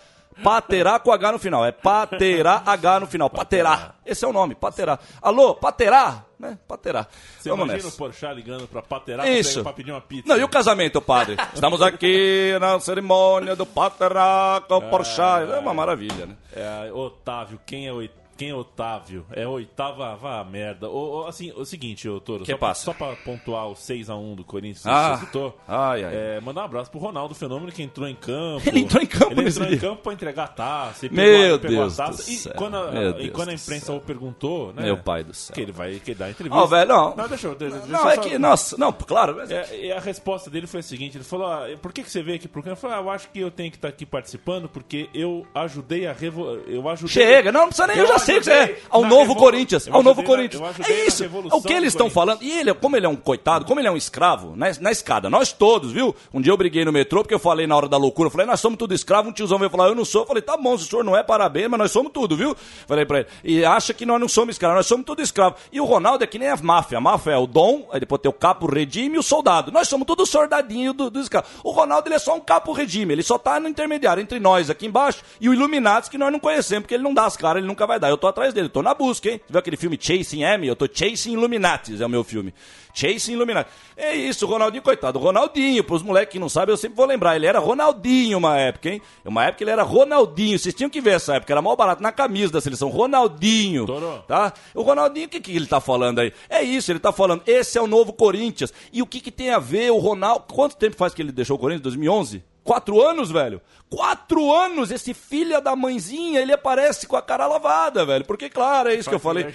[0.42, 1.64] Paterá com H no final.
[1.64, 3.30] É Paterá H no final.
[3.30, 3.94] Paterá.
[4.04, 4.98] Esse é o nome, Paterá.
[5.22, 6.24] Alô, Paterá?
[6.38, 6.58] Né?
[6.68, 7.06] Paterá.
[7.38, 7.94] Você Vamos imagina nessa.
[7.94, 9.62] o Porchat ligando pra paterar Isso.
[9.62, 10.28] pra pedir uma pizza.
[10.28, 11.36] Não, e o casamento, padre?
[11.54, 15.50] Estamos aqui na cerimônia do Paterá com o Porchat.
[15.50, 16.36] É uma maravilha, né?
[16.54, 18.02] É, Otávio, quem é o
[18.37, 19.25] quem é Otávio?
[19.33, 20.88] É oitava, vá merda.
[20.88, 22.85] O, o- assim, o seguinte, ô Toro, Que só, passa?
[22.85, 26.12] só pra pontuar o 6x1 do Corinthians, que Ah, você citou, ai, ai.
[26.14, 28.62] é, mandar um abraço pro Ronaldo Fenômeno que entrou em campo.
[28.68, 31.09] Ele entrou em campo Ele entrou em campo pra entregar a taça.
[31.11, 32.31] Meu pegou, pegou Deus a taça.
[32.31, 34.83] E céu, quando a, e quando a imprensa o perguntou, né?
[34.83, 35.55] Meu pai do céu.
[35.55, 36.59] Que ele vai que dar entrevista.
[36.62, 37.16] Ó, velho, não.
[37.16, 37.55] Não, deixa eu.
[37.55, 39.35] Deixa Não, eu é só- que, nossa, não, claro.
[39.37, 42.11] mas- É, e a resposta dele foi a seguinte: ele falou, ah, por que, que
[42.11, 42.72] você veio aqui pro canto?
[42.72, 46.07] Eu falei, ah, eu acho que eu tenho que estar aqui participando porque eu ajudei
[46.07, 46.44] a revo...
[46.66, 47.12] eu ajudei.
[47.12, 48.78] Chega, não, não precisa nem, eu, Eu já sei o que você é.
[48.90, 50.62] Ao novo Corinthians, ao novo na- Corinthians.
[50.88, 52.38] É isso, revolução o que eles estão Corinthians.
[52.38, 52.42] falando.
[52.42, 55.30] E ele, como ele é um coitado, como ele é um escravo, na, na escada,
[55.30, 56.14] nós todos, viu?
[56.32, 58.46] Um dia eu briguei no metrô porque eu falei na hora da loucura, eu falei,
[58.46, 59.28] nós somos tudo escravo.
[59.28, 60.22] Um tiozão veio falar, eu não sou.
[60.22, 62.54] Eu falei, tá bom, se o senhor não é, parabéns, mas nós somos tudo, viu?
[62.86, 63.28] Falei pra ele.
[63.44, 65.56] E acha que nós não somos escravos, nós somos tudo escravo.
[65.72, 66.98] E o Ronaldo é que nem a máfia.
[66.98, 69.70] A máfia é o dom, aí depois tem o capo redime e o soldado.
[69.72, 71.46] Nós somos tudo soldadinho do, do escravo.
[71.62, 74.70] O Ronaldo ele é só um capo redime, ele só tá no intermediário entre nós
[74.70, 77.58] aqui embaixo e o Illuminati que nós não conhecemos, porque ele não dá as caras,
[77.58, 78.08] ele nunca vai dar.
[78.10, 79.40] Eu tô atrás dele, tô na busca, hein?
[79.44, 80.66] Você viu aquele filme Chasing M?
[80.66, 82.52] Eu tô Chasing Illuminatis, é o meu filme.
[82.96, 83.68] Chasing Illuminati.
[83.94, 85.18] É isso, Ronaldinho, coitado.
[85.18, 87.37] Ronaldinho, pros moleques que não sabem, eu sempre vou lembrar.
[87.37, 89.02] Ele era Ronaldinho uma época, hein?
[89.22, 90.59] Uma época ele era Ronaldinho.
[90.59, 92.88] Vocês tinham que ver essa época, era mal barato na camisa da seleção.
[92.88, 93.85] Ronaldinho.
[93.85, 94.24] Toro.
[94.26, 94.52] Tá?
[94.74, 96.33] O Ronaldinho, o que, que ele tá falando aí?
[96.48, 98.72] É isso, ele tá falando, esse é o novo Corinthians.
[98.90, 100.46] E o que, que tem a ver o Ronaldo?
[100.52, 101.83] Quanto tempo faz que ele deixou o Corinthians?
[101.83, 102.42] 2011?
[102.66, 103.61] Quatro anos, velho?
[103.88, 104.90] Quatro anos!
[104.90, 108.24] Esse filho da mãezinha, ele aparece com a cara lavada, velho.
[108.24, 109.46] Porque, claro, é isso que eu falei.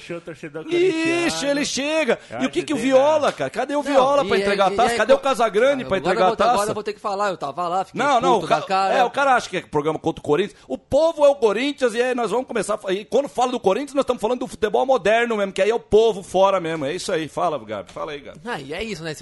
[0.69, 2.17] Ixi, ele chega.
[2.39, 3.49] E o que que o Viola, cara?
[3.49, 4.93] Cadê o Viola Não, pra e- entregar a e- taça?
[4.93, 6.71] e- Cadê o Casagrande pra eu entregar a vou- Agora taça?
[6.71, 8.93] eu vou ter que falar, eu tava lá, fiquei Não, não, o cara, da cara.
[8.95, 10.57] é, o cara acha que é programa contra o Corinthians.
[10.67, 12.79] O povo é o Corinthians e aí nós vamos começar.
[12.85, 15.69] a- E quando fala do Corinthians, nós estamos falando do futebol moderno mesmo, que aí
[15.69, 16.85] é o povo fora mesmo.
[16.85, 17.27] É isso aí.
[17.27, 17.91] Fala, Gabi.
[17.91, 18.39] Fala aí, Gabi.
[18.45, 19.13] Ah, e é isso, né?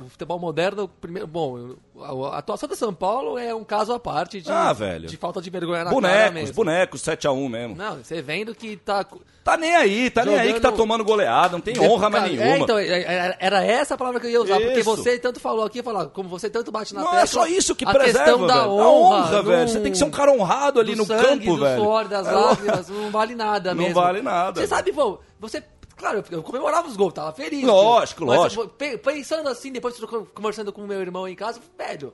[0.00, 3.98] O futebol moderno, primeiro, bom, a a atuação do São Paulo é um caso à
[3.98, 5.08] parte de, Ah, velho.
[5.08, 6.54] de falta de vergonha na cara Bonecos, mesmo.
[6.54, 7.74] bonecos, 7x1 mesmo.
[7.76, 9.04] Não, você vendo que tá.
[9.44, 12.24] Tá nem aí, tá nem aí que tá Jogando- tomando goleada, não tem honra mais
[12.24, 12.56] Cara, nenhuma.
[12.56, 14.96] É, então, é- é- era essa a palavra que eu ia usar, porque Isso.
[14.96, 17.22] você tanto falou aqui, falou, como você tanto bate na Não tecla.
[17.22, 18.70] é só isso que a preserva, questão da velho.
[18.70, 19.68] honra, a honra, do- velho.
[19.68, 21.82] Você tem que ser um cara honrado ali no sangue, campo, do velho.
[21.82, 23.94] suor, das É lágrimas, não vale nada Não mesmo.
[23.94, 25.62] vale nada, Você sabe, pô, você...
[25.96, 27.64] Claro, eu comemorava os gols, tava feliz.
[27.64, 28.68] Lógico, mas, lógico.
[28.68, 29.98] pe- Pensando assim, depois
[30.32, 32.12] conversando com meu irmão em casa, velho,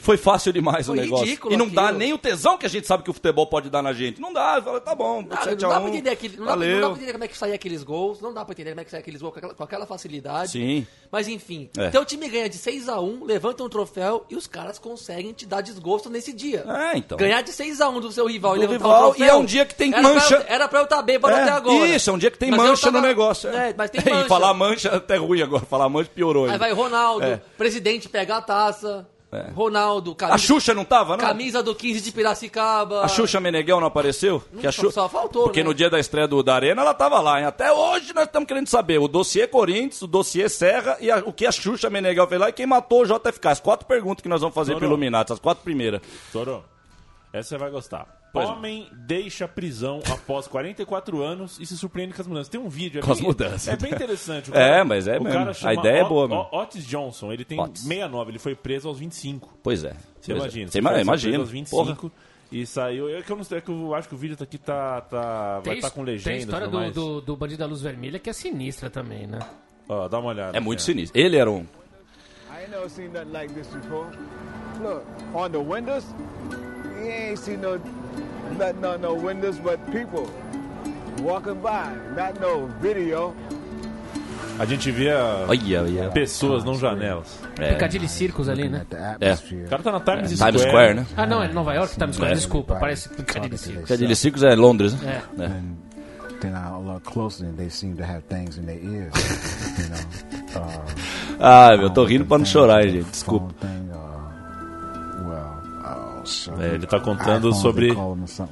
[0.00, 1.24] Foi fácil demais Foi o negócio.
[1.26, 1.98] ridículo E não dá aquilo.
[1.98, 4.20] nem o tesão que a gente sabe que o futebol pode dar na gente.
[4.20, 4.60] Não dá.
[4.62, 5.82] Fala, tá bom, Não, 7 não a dá 1.
[5.82, 8.20] pra entender aquele, não, dá, não dá pra entender como é que saía aqueles gols,
[8.20, 10.52] não dá pra entender como é que saía aqueles gols com aquela, com aquela facilidade.
[10.52, 10.86] Sim.
[11.12, 11.90] Mas enfim, É.
[11.90, 16.08] teu time ganha de 6x1, levanta um troféu e os caras conseguem te dar desgosto
[16.08, 16.64] nesse dia.
[16.66, 17.18] É, então.
[17.18, 19.26] Ganhar de 6x1 do seu rival Do e levantar rival, um troféu.
[19.26, 20.40] e é um dia que tem era mancha.
[20.40, 21.86] Pra, era pra eu estar bêbado É, até agora.
[21.88, 23.50] Isso, é um dia que tem Mas mancha tava- no negócio.
[23.50, 24.28] É, mas tem E mancha.
[24.28, 25.64] falar mancha é até ruim agora.
[25.66, 27.40] Falar mancha piorou Aí vai Ronaldo, É.
[27.58, 29.06] presidente pega a taça.
[29.32, 29.48] É.
[29.52, 31.24] Ronaldo, A camisa, Xuxa não tava, não?
[31.24, 33.02] camisa do 15 de Piracicaba.
[33.02, 34.42] A Xuxa Meneghel não apareceu?
[34.52, 35.68] Não, que a só- Xu- só faltou, Porque né?
[35.68, 37.46] no dia da estreia do, da Arena ela tava lá, hein?
[37.46, 41.32] Até hoje nós estamos querendo saber o dossiê Corinthians, o dossiê Serra e a- o
[41.32, 43.48] que a Xuxa Meneghel fez lá e quem matou o JFK.
[43.50, 44.88] As quatro perguntas que nós vamos fazer pro não.
[44.88, 46.00] Illuminati, as quatro primeiras.
[46.32, 46.64] Toro,
[47.32, 48.19] essa você vai gostar.
[48.32, 48.52] Pois é.
[48.52, 52.48] Homem deixa a prisão após 44 anos e se surpreende com as mudanças.
[52.48, 53.00] Tem um vídeo.
[53.00, 53.68] É Com as mudanças.
[53.68, 54.50] É bem interessante.
[54.50, 55.38] O É, mas é o mesmo.
[55.38, 56.48] cara A ideia é boa, mano.
[56.52, 57.82] Otis Johnson, ele tem Otis.
[57.82, 59.58] 69, ele foi preso aos 25.
[59.62, 59.90] Pois é.
[59.90, 60.32] Você Pois é.
[60.34, 60.70] imagina.
[60.70, 61.38] Você ele foi ima- preso imagina.
[61.38, 62.12] aos 25
[62.52, 63.08] e saiu.
[63.08, 65.00] É que eu não sei, é que eu acho que o vídeo aqui tá.
[65.02, 66.36] tá vai Tem, estar com tem a legenda.
[66.38, 69.38] história do, do, do Bandido da Luz Vermelha que é sinistra também, né?
[69.88, 70.56] Ó, dá uma olhada.
[70.56, 70.92] É muito aqui, ó.
[70.92, 71.20] sinistro.
[71.20, 71.62] Ele era um.
[72.52, 74.06] I ain't never seen nothing like this before.
[74.80, 75.02] Look,
[75.34, 76.04] on the windows,
[77.00, 77.78] you ain't seen no
[78.58, 80.26] nothing on no windows but people
[81.22, 83.34] walking by, not no video.
[84.58, 85.16] A gente via
[85.48, 86.10] Olha, olha.
[86.10, 87.38] pessoas, não janelas.
[87.58, 87.72] É.
[87.72, 88.84] Picadilly Circus ali, né?
[89.20, 89.30] É.
[89.30, 89.64] atmosphere.
[89.64, 90.52] O cara tá na Times Square.
[90.52, 91.06] Times Square, né?
[91.16, 92.34] Ah, não, é Nova York, Times Square, É.
[92.34, 93.88] desculpa, parece Picadilly Circus.
[93.88, 95.22] Cadilho Circus é Londres, né?
[95.38, 95.42] É.
[95.42, 95.46] É.
[95.46, 95.76] And
[96.42, 99.12] then I look closer and they seem to have things in their ears,
[99.78, 100.30] you know.
[100.50, 100.80] Uh,
[101.38, 103.08] Ah, meu, eu tô rindo pra não chorar, gente.
[103.08, 103.54] Desculpa.
[106.58, 107.96] É, ele tá contando sobre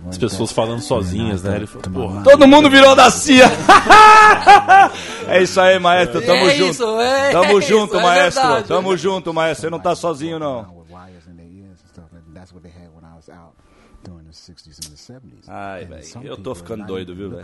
[0.08, 1.56] as pessoas falando sozinhas, né?
[1.56, 2.22] Ele falou, porra.
[2.22, 3.50] Todo mundo virou da CIA.
[5.28, 6.20] é isso aí, maestro.
[6.22, 6.70] Tamo É junto.
[6.70, 8.42] isso, é Tamo isso, junto, é maestro.
[8.42, 8.68] verdade.
[8.68, 9.62] Tamo junto, maestro.
[9.62, 10.77] Você não tá sozinho, não.
[15.48, 17.42] Ai, And velho, eu tô ficando doido, viu, velho?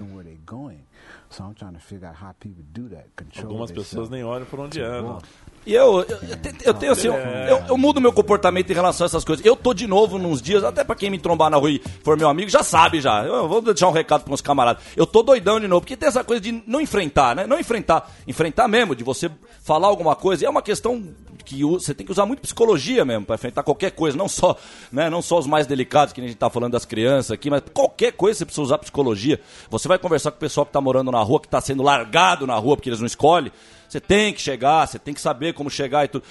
[3.48, 5.18] Algumas pessoas nem olham por onde andam.
[5.66, 7.14] E eu, eu, eu te- eu tenho assim, eu,
[7.48, 9.44] eu, eu mudo meu comportamento em relação a essas coisas.
[9.44, 12.16] Eu tô de novo nos dias, até pra quem me trombar na rua e for
[12.18, 13.24] meu amigo, já sabe já.
[13.24, 14.82] Eu vou deixar um recado pros meus camaradas.
[14.94, 17.46] Eu tô doidão de novo, porque tem essa coisa de não enfrentar, né?
[17.46, 19.30] Não enfrentar, enfrentar mesmo, de você
[19.62, 20.44] falar alguma coisa.
[20.44, 21.02] E é uma questão
[21.44, 24.56] que você tem que usar muito psicologia mesmo pra enfrentar qualquer coisa, não só,
[24.90, 27.62] né, não só os mais delicados que a gente tá falando das crianças aqui, mas
[27.72, 29.40] qualquer coisa você precisa usar psicologia.
[29.70, 32.46] Você vai conversar com o pessoal que tá morando na rua, que tá sendo largado
[32.46, 33.52] na rua porque eles não escolhem.
[33.88, 36.24] Você tem que chegar, você tem que saber como chegar e tudo.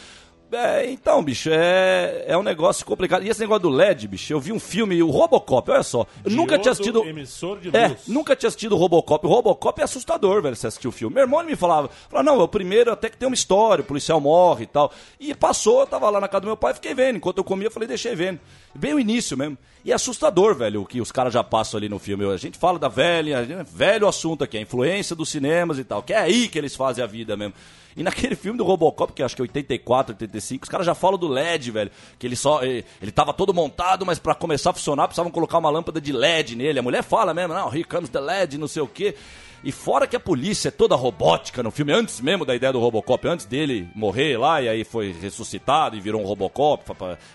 [0.55, 3.23] É, então, bicho, é, é um negócio complicado.
[3.23, 6.05] E esse negócio do LED, bicho, eu vi um filme, o Robocop, olha só.
[6.23, 7.03] Eu nunca tinha assistido.
[7.05, 7.99] emissor de É, luz.
[8.07, 9.25] nunca tinha assistido o Robocop.
[9.25, 11.15] O Robocop é assustador, velho, você assistiu o filme.
[11.15, 13.85] Meu irmão me falava, falava, não, é o primeiro até que tem uma história, o
[13.85, 14.91] policial morre e tal.
[15.19, 17.17] E passou, eu tava lá na casa do meu pai, fiquei vendo.
[17.17, 18.39] Enquanto eu comia, eu falei, deixei vendo.
[18.75, 19.57] Bem o início mesmo.
[19.85, 22.25] E é assustador, velho, o que os caras já passam ali no filme.
[22.31, 26.13] A gente fala da velha, velho assunto aqui, a influência dos cinemas e tal, que
[26.13, 27.53] é aí que eles fazem a vida mesmo.
[27.95, 31.17] E naquele filme do Robocop, que acho que é 84, 85, os caras já falam
[31.17, 31.91] do LED, velho.
[32.17, 32.63] Que ele só.
[32.63, 36.11] Ele, ele tava todo montado, mas pra começar a funcionar precisavam colocar uma lâmpada de
[36.11, 36.79] LED nele.
[36.79, 39.15] A mulher fala mesmo, não, here comes the LED, não sei o quê.
[39.63, 42.79] E fora que a polícia é toda robótica no filme, antes mesmo da ideia do
[42.79, 46.83] Robocop, antes dele morrer lá, e aí foi ressuscitado e virou um Robocop,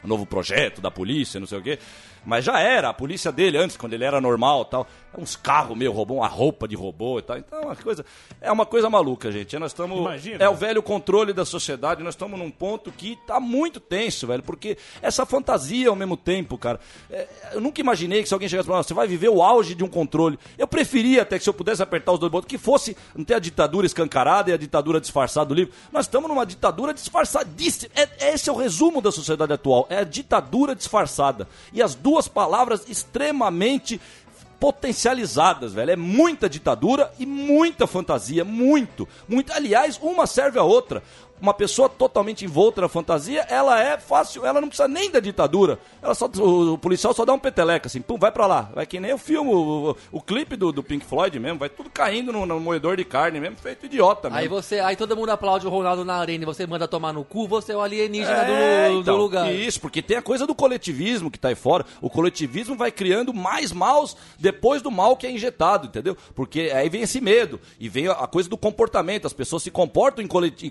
[0.05, 1.79] um novo projeto da polícia, não sei o quê.
[2.29, 4.87] Mas já era, a polícia dele antes, quando ele era normal tal.
[5.17, 7.39] É uns carros meio robô, uma roupa de robô e tal.
[7.39, 8.05] Então é uma coisa,
[8.41, 9.59] é uma coisa maluca, gente.
[9.59, 9.99] Nós estamos.
[10.39, 14.43] É o velho controle da sociedade, nós estamos num ponto que tá muito tenso, velho.
[14.43, 16.79] Porque essa fantasia ao mesmo tempo, cara.
[17.11, 19.75] é, eu nunca imaginei que se alguém chegasse e falasse, você vai viver o auge
[19.75, 20.39] de um controle.
[20.59, 23.39] Eu preferia até que se eu pudesse apertar os dois botões, que fosse não a
[23.39, 25.73] ditadura escancarada e a ditadura disfarçada do livro.
[25.93, 27.91] Nós estamos numa ditadura disfarçadíssima.
[27.95, 29.87] É, esse é o resumo da sociedade atual.
[29.91, 31.49] É a ditadura disfarçada.
[31.73, 34.01] E as duas palavras extremamente
[34.59, 35.93] potencializadas, velho.
[35.93, 39.53] É muita ditadura e muita fantasia, muito, muito.
[39.53, 41.03] Aliás, uma serve a outra.
[41.41, 45.79] Uma pessoa totalmente envolta na fantasia, ela é fácil, ela não precisa nem da ditadura.
[46.03, 48.71] Ela só, o, o policial só dá um peteleca, assim, pum, vai pra lá.
[48.75, 51.69] Vai que nem o filme, o, o, o clipe do, do Pink Floyd mesmo, vai
[51.69, 54.41] tudo caindo no, no moedor de carne mesmo, feito idiota mesmo.
[54.43, 57.25] Aí você, aí todo mundo aplaude o Ronaldo na arena e você manda tomar no
[57.25, 59.53] cu, você é o alienígena do- É, do, então, lugar.
[59.55, 61.85] Isso, porque tem a coisa do coletivismo que tá aí fora.
[62.01, 66.17] O coletivismo vai criando mais maus depois do mal que é injetado, entendeu?
[66.35, 67.61] Porque aí vem esse medo.
[67.79, 69.27] E vem a- a coisa do comportamento.
[69.27, 70.29] As pessoas se comportam em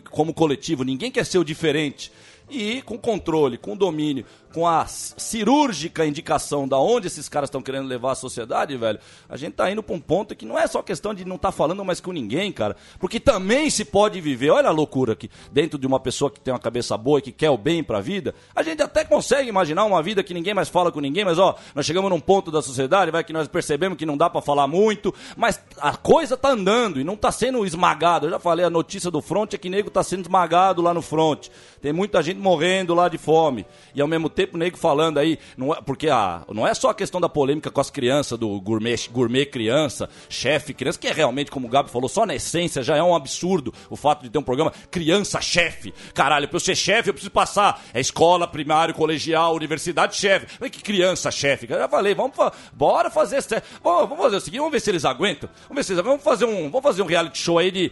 [0.09, 0.56] como coletivo.
[0.83, 2.11] Ninguém quer ser o diferente.
[2.49, 7.87] E com controle, com domínio, com a cirúrgica indicação da onde esses caras estão querendo
[7.87, 10.81] levar a sociedade, velho, a gente tá indo pra um ponto que não é só
[10.81, 12.75] questão de não estar falando mais com ninguém, cara.
[12.99, 16.53] Porque também se pode viver, olha a loucura aqui, dentro de uma pessoa que tem
[16.53, 19.83] uma cabeça boa e que quer o bem pra vida, a gente até consegue imaginar
[19.83, 22.61] uma vida que ninguém mais fala com ninguém, mas ó, nós chegamos num ponto da
[22.61, 26.49] sociedade, vai que nós percebemos que não dá pra falar muito, mas a coisa tá
[26.49, 28.25] andando e não tá sendo esmagado.
[28.25, 31.01] Eu já falei, a notícia do front é que nego tá sendo esmagado lá no
[31.01, 31.49] front.
[31.81, 33.65] Tem muita gente morrendo lá de fome.
[33.93, 36.89] E ao mesmo tempo o nego falando aí, não é, porque a, não é só
[36.89, 41.11] a questão da polêmica com as crianças, do gourmet, gourmet criança, chefe criança, que é
[41.11, 44.29] realmente, como o Gabi falou, só na essência já é um absurdo o fato de
[44.29, 45.93] ter um programa criança-chefe.
[46.13, 47.81] Caralho, pra eu ser chefe eu preciso passar.
[47.93, 50.47] É escola, primário, colegial, universidade, chefe.
[50.59, 51.67] Mas que criança-chefe?
[51.67, 52.33] Já falei, vamos,
[52.73, 53.43] bora fazer,
[53.83, 55.49] vamos, vamos fazer o seguinte, vamos ver se eles aguentam.
[55.67, 56.17] Vamos ver se eles aguentam.
[56.17, 57.91] Vamos fazer um, vamos fazer um reality show aí de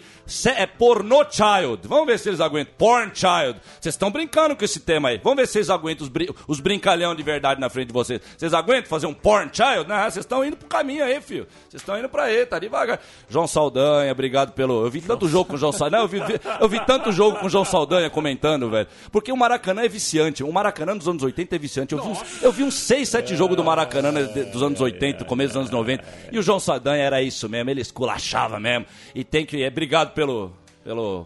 [0.56, 1.88] é, porno child.
[1.88, 2.74] Vamos ver se eles aguentam.
[2.78, 3.60] Porn child.
[3.80, 5.20] Vocês estão brincando com esse tema aí.
[5.24, 8.20] Vamos ver se vocês aguentam os, brin os brincalhão de verdade na frente de vocês.
[8.38, 9.88] Vocês aguentam fazer um porn child?
[9.88, 11.48] Não, vocês estão indo pro caminho aí, filho.
[11.70, 13.00] Vocês estão indo pra aí, tá devagar.
[13.30, 14.86] João Saldanha, obrigado pelo.
[14.86, 16.04] Eu vi tanto jogo com o João Saldanha.
[16.04, 16.20] Não, eu vi,
[16.60, 18.88] eu vi tanto jogo com o João Saldanha comentando, velho.
[19.12, 20.44] Porque o Maracanã é viciante.
[20.44, 21.94] O Maracanã dos anos 80 é viciante.
[21.94, 24.12] Eu vi uns, eu vi uns 6, 7 jogos do Maracanã
[24.52, 26.04] dos anos 80, começo dos anos 90.
[26.32, 28.86] E o João Saldanha era isso mesmo, ele esculachava mesmo.
[29.14, 29.64] E tem que.
[29.64, 30.52] É, obrigado pelo,
[30.84, 31.26] pelo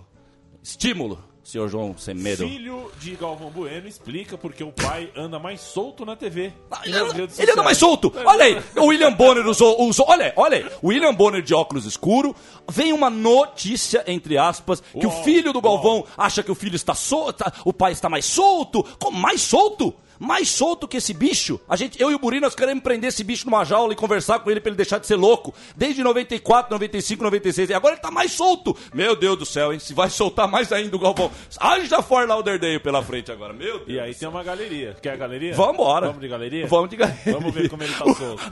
[0.62, 2.48] estímulo, senhor João Semedo.
[2.48, 6.54] Filho de Galvão Bueno explica porque o pai anda mais solto na TV.
[6.86, 8.14] e Ele anda, ele anda mais solto.
[8.24, 10.06] Olha aí, o William Bonner usou, usou.
[10.08, 10.72] Olha aí, olha aí.
[10.82, 12.36] O William Bonner de óculos escuro.
[12.70, 16.76] Vem uma notícia, entre aspas, que o Uau, filho do Galvão acha que o filho
[16.76, 17.44] está solto.
[17.66, 18.84] O pai está mais solto.
[19.00, 19.94] Como mais solto?
[20.20, 21.60] Mais solto que esse bicho.
[21.68, 24.40] A gente, eu e o Buri, nós queremos prender esse bicho numa jaula e conversar
[24.40, 25.54] com ele pra ele deixar de ser louco.
[25.76, 27.70] Desde 94, 95, 96.
[27.70, 28.76] E agora ele tá mais solto.
[28.94, 29.80] Meu Deus do céu, hein?
[29.80, 31.32] Se vai soltar mais ainda o Galvão.
[31.58, 33.54] Haja Fort Lauderdale pela frente agora.
[33.54, 33.90] Meu Deus.
[33.90, 34.96] E aí tem uma galeria.
[35.02, 35.54] Quer a galeria?
[35.54, 36.08] Vambora.
[36.08, 36.68] Vamos de galeria?
[36.68, 37.34] Vamos de galeria.
[37.34, 38.44] Vamos ver como ele tá solto.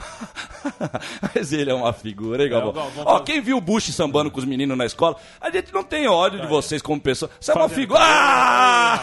[1.34, 2.70] Mas ele é uma figura, hein, Galvão?
[2.70, 5.72] É, Galvão Ó, quem viu o Bush sambando com os meninos na escola, a gente
[5.72, 7.30] não tem ódio de vocês como pessoa.
[7.40, 8.00] Você é uma figura.
[8.02, 8.98] Ah!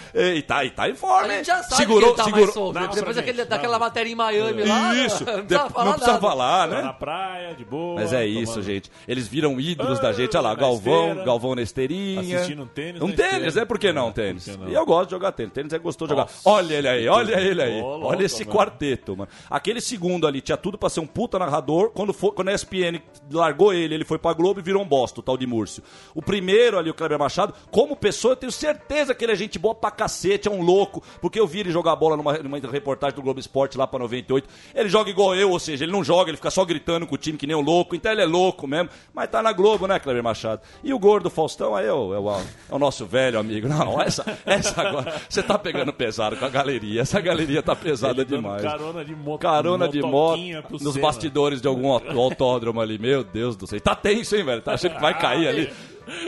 [0.14, 1.38] e, tá, e tá em A forma, hein?
[1.38, 2.44] gente já sabe segurou, que ele tá segurou.
[2.44, 2.80] mais solto.
[2.80, 3.80] Não, Depois daquele, daquela não.
[3.80, 6.20] matéria em Miami lá, Isso, não, precisa não falar precisa nada.
[6.20, 6.82] falar, Tá né?
[6.82, 7.94] na praia, de boa.
[8.00, 8.90] Mas é isso, tomando- gente.
[9.06, 10.36] Eles viram ídolos da Ah, gente.
[10.36, 11.24] Olha lá, Galvão, esteira.
[11.24, 12.36] Galvão na esteirinha.
[12.38, 13.54] Assistindo um tênis Um tênis, esteira.
[13.60, 13.64] né?
[13.64, 14.46] Por que não É, tênis?
[14.56, 14.68] não?
[14.68, 15.52] E eu gosto de jogar tênis.
[15.52, 16.30] Tênis é gostoso de jogar.
[16.44, 17.80] Olha ele aí, olha ele aí.
[17.82, 18.56] Olha esse mano.
[18.56, 19.30] quarteto, mano.
[19.48, 21.90] Aquele segundo ali tinha tudo pra ser um puta narrador.
[21.90, 25.20] Quando, for, quando a ESPN largou ele, ele foi pra Globo e virou um bosta,
[25.20, 25.82] o tal de Múrcio.
[26.14, 29.58] O primeiro ali, o Kleber Machado, como pessoa, eu tenho certeza que ele é gente
[29.58, 31.02] boa pra cacete, é um louco.
[31.20, 34.48] Porque eu vi ele jogar bola numa, numa reportagem do Globo Esporte lá pra 98.
[34.74, 37.18] Ele joga igual eu, ou seja, ele não joga, ele fica só gritando com o
[37.18, 37.94] time que nem um louco.
[37.94, 38.88] Então ele é louco mesmo.
[39.14, 40.62] Mas tá na Globo, né, Kleber Machado?
[40.82, 43.68] E o gordo Faustão aí é o, é o, é o nosso velho amigo.
[43.68, 45.20] Não, essa, essa agora.
[45.28, 47.02] Você tá pegando pesado com a galeria.
[47.02, 48.62] Essa galeria tá pesada demais.
[48.62, 49.40] Carona de moto.
[49.40, 51.06] Carona de moto nos Senna.
[51.06, 52.98] bastidores de algum aut- autódromo ali.
[52.98, 53.76] Meu Deus do céu.
[53.76, 54.62] E Tá tenso, hein, velho?
[54.62, 55.70] Tá achando que vai cair ali.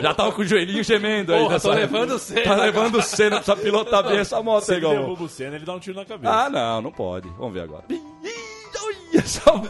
[0.00, 1.40] Já tava com o joelhinho gemendo aí.
[1.40, 4.64] Porra, nessa- tô levando o Senna, Tá levando o Senna, precisa pilotar bem essa moto
[4.64, 6.32] Se aí, ele derruba o Senna, ele dá um tiro na cabeça.
[6.32, 7.28] Ah, não, não pode.
[7.38, 7.84] Vamos ver agora.
[7.88, 8.00] Ih,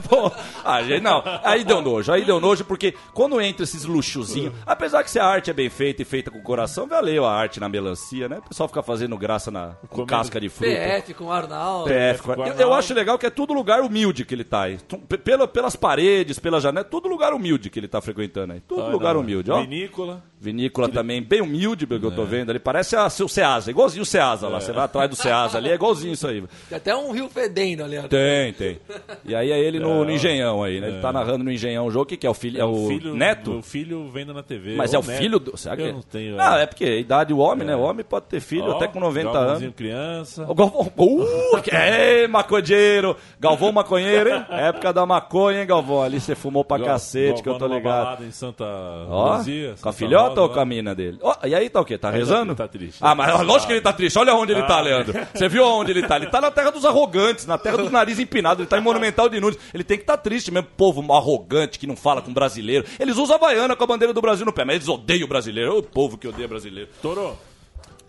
[0.08, 0.32] porra.
[0.64, 5.02] Ah, gente, não, aí deu nojo, aí deu nojo, porque quando entra esses luxozinhos, apesar
[5.04, 7.68] que se a arte é bem feita e feita com coração, valeu a arte na
[7.68, 8.38] melancia, né?
[8.44, 10.72] O pessoal fica fazendo graça na com Comendo casca de fruta.
[10.72, 11.88] PF com Arnaldo.
[11.88, 12.22] PF.
[12.22, 12.62] com o Eu, Arnaldo.
[12.62, 14.78] eu acho legal que é tudo lugar humilde que ele tá aí.
[15.24, 18.60] Pela, pelas paredes, pela janela, tudo lugar humilde que ele tá frequentando aí.
[18.60, 19.20] Tudo Olha lugar lá.
[19.20, 19.60] humilde, ó.
[19.60, 20.22] Vinícola.
[20.42, 22.14] Vinícola também, bem humilde, pelo que eu É.
[22.14, 22.58] tô vendo ali.
[22.58, 24.60] Parece a, seu Ceasa, igualzinho o Ceasa lá.
[24.60, 26.42] Você vai atrás do Ceasa ali, é igualzinho isso aí.
[26.68, 27.96] Tem até um rio fedendo ali.
[27.98, 28.02] ó.
[28.08, 28.78] Tem, tem.
[29.24, 30.88] E aí é ele no, no Engenhão aí, né?
[30.88, 32.02] Ele tá narrando no Engenhão o jogo.
[32.02, 32.30] O que, que é?
[32.30, 32.60] O filho?
[32.60, 33.58] É o, filho, neto?
[33.58, 34.74] O filho vendo na TV.
[34.74, 35.18] Mas é o neto.
[35.18, 35.56] filho do.
[35.56, 35.92] Será que Eu é?
[35.92, 36.40] não tenho.
[36.40, 37.76] Ah, é porque a idade do homem, né?
[37.76, 39.76] O homem pode ter filho Ó, até com 90 Galvãozinho anos.
[39.76, 40.44] criança.
[40.48, 40.92] O Galvão.
[40.96, 41.26] Uh,
[41.70, 43.16] é, maconheiro!
[43.38, 44.44] Galvão maconheiro, hein?
[44.50, 46.02] Época da maconha, hein, Galvão?
[46.02, 48.04] Ali você fumou pra Gal- cacete, que eu tô Galvão ligado.
[48.04, 48.64] balada em Santa
[49.08, 49.74] Ó, Luzia.
[49.80, 51.18] com a filhota Com a mina dele?
[51.22, 51.96] Ó, e aí tá o quê?
[51.98, 52.54] Tá tá- rezando?
[52.54, 52.98] tá triste.
[53.00, 54.18] Ah, mas lógico que ele tá triste.
[54.18, 54.80] Olha onde ele tá, Ah.
[54.80, 55.14] Leandro.
[55.34, 56.16] Você viu onde ele tá?
[56.16, 58.60] Ele tá na terra dos arrogantes, na terra dos nariz empinados.
[58.60, 59.58] Ele tá em Monumental de Nunes.
[59.72, 60.68] Ele tem que estar tá triste mesmo.
[60.76, 62.84] Povo arrogante que não fala com brasileiro.
[62.98, 65.28] Eles usam a Havaiana com a bandeira do Brasil no pé, mas eles odeiam o
[65.28, 65.78] brasileiro.
[65.78, 66.90] O povo que odeia brasileiro.
[67.00, 67.36] Toro,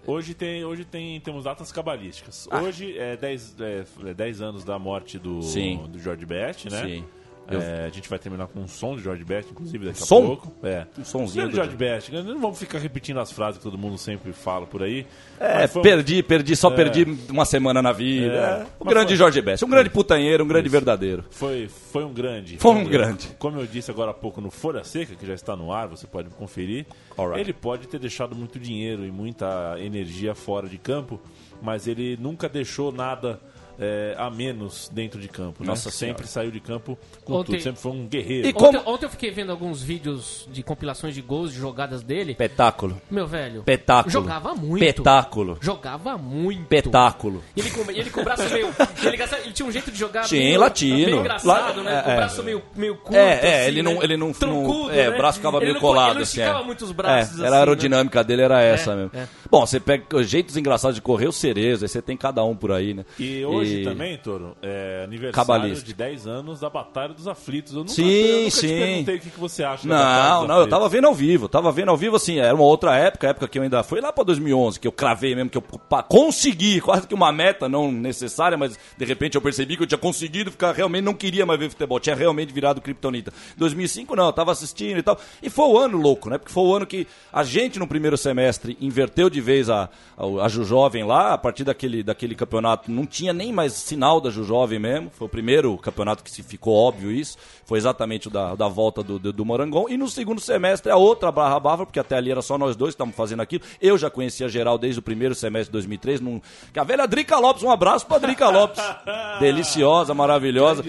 [0.05, 2.47] hoje, tem, hoje tem, temos datas cabalísticas.
[2.63, 5.85] Hoje é 10 é, é 10 anos da morte do, Sim.
[5.89, 6.83] do George Best, né?
[6.83, 7.05] Sim.
[7.49, 10.17] É, a gente vai terminar com um som do George Best, inclusive, daqui Som?
[10.23, 10.53] a pouco.
[10.63, 10.87] É.
[10.97, 12.11] Um sonzinho do do George Best.
[12.11, 15.05] Não vamos ficar repetindo as frases que todo mundo sempre fala por aí.
[15.39, 18.33] É, foi perdi, perdi, só perdi uma semana na vida.
[18.33, 18.61] É.
[18.61, 18.65] É.
[18.79, 19.65] O Mas grande foi- Jorge Best.
[19.65, 21.25] Um grande putanheiro, um grande verdadeiro.
[21.31, 22.57] Foi, foi um grande.
[22.57, 23.27] Foi um grande.
[23.37, 26.07] Como eu disse agora há pouco no Folha Seca, que já está no ar, você
[26.07, 26.85] pode conferir.
[27.17, 27.41] Alright.
[27.41, 31.19] Ele pode ter deixado muito dinheiro e muita energia fora de campo,
[31.61, 33.39] mas ele nunca deixou nada
[33.79, 35.63] é, a menos dentro de campo.
[35.63, 35.67] Né?
[35.67, 36.27] Nossa sempre Senhora.
[36.27, 38.47] saiu de campo com Ontem- tudo, sempre foi um guerreiro.
[38.47, 42.03] E como- Ontem, ontem eu fiquei vendo alguns vídeos de compilações de gols, de jogadas
[42.03, 42.35] dele.
[42.35, 43.01] Petáculo.
[43.09, 43.63] Meu velho.
[43.63, 44.11] Petáculo.
[44.11, 44.79] Jogava muito.
[44.79, 45.57] Petáculo.
[45.61, 46.65] Jogava muito.
[46.67, 47.43] Petáculo.
[47.55, 48.67] E ele com, ele com o braço meio.
[49.03, 50.95] Ele, gasta- ele tinha um jeito de jogar Sim, meio, latino.
[50.95, 51.99] meio engraçado, La- né?
[51.99, 52.15] é, com o é.
[52.15, 53.15] braço meio, meio curto.
[53.15, 53.93] É, é, assim, ele né?
[53.93, 55.09] não, ele não, Troncudo, não é, né?
[55.09, 56.65] o braço ficava Ele meio não- colado, Ele não assim, esticava é.
[56.65, 57.57] muito os braços, É, assim, era a né?
[57.57, 59.11] aerodinâmica dele era essa É, mesmo.
[59.53, 62.71] Bom, você pega jeitos engraçados de correr, o cerezo, aí você tem cada um por
[62.71, 63.05] aí, né?
[63.19, 65.85] E hoje E- também, Toro, é aniversário Cabalístico.
[65.85, 67.71] de 10 anos da Batalha dos Aflitos.
[67.73, 68.67] Eu nunca, Sim, eu nunca sim.
[68.67, 71.13] te perguntei o que, que você acha da Não, dos não, eu tava vendo ao
[71.13, 74.01] vivo, tava vendo ao vivo assim, era uma outra época, época que eu ainda foi
[74.01, 75.63] lá pra 2011, que eu cravei mesmo, que eu
[76.09, 79.99] consegui, quase que uma meta não necessária, mas de repente eu percebi que eu tinha
[79.99, 83.31] conseguido ficar, realmente não queria mais ver futebol, tinha realmente virado kryptonita.
[83.57, 86.63] 2005 não, eu tava assistindo e tal, e foi o ano louco, né, porque foi
[86.63, 91.03] o ano que a gente no primeiro semestre inverteu de vez a, a, a Jujovem
[91.03, 95.27] lá, a partir daquele, daquele campeonato não tinha nem mais sinal da Jujovem mesmo, foi
[95.27, 99.19] o primeiro campeonato que se ficou óbvio isso, foi exatamente o da, da volta do,
[99.19, 99.87] do, do Morangon.
[99.89, 102.93] E no segundo semestre a outra barra bava, porque até ali era só nós dois
[102.93, 103.63] que estávamos fazendo aquilo.
[103.81, 106.21] Eu já conhecia geral desde o primeiro semestre de 2003.
[106.21, 106.41] Num...
[106.71, 108.83] Que a velha Drica Lopes, um abraço pra Drica Lopes.
[109.39, 110.83] Deliciosa, maravilhosa.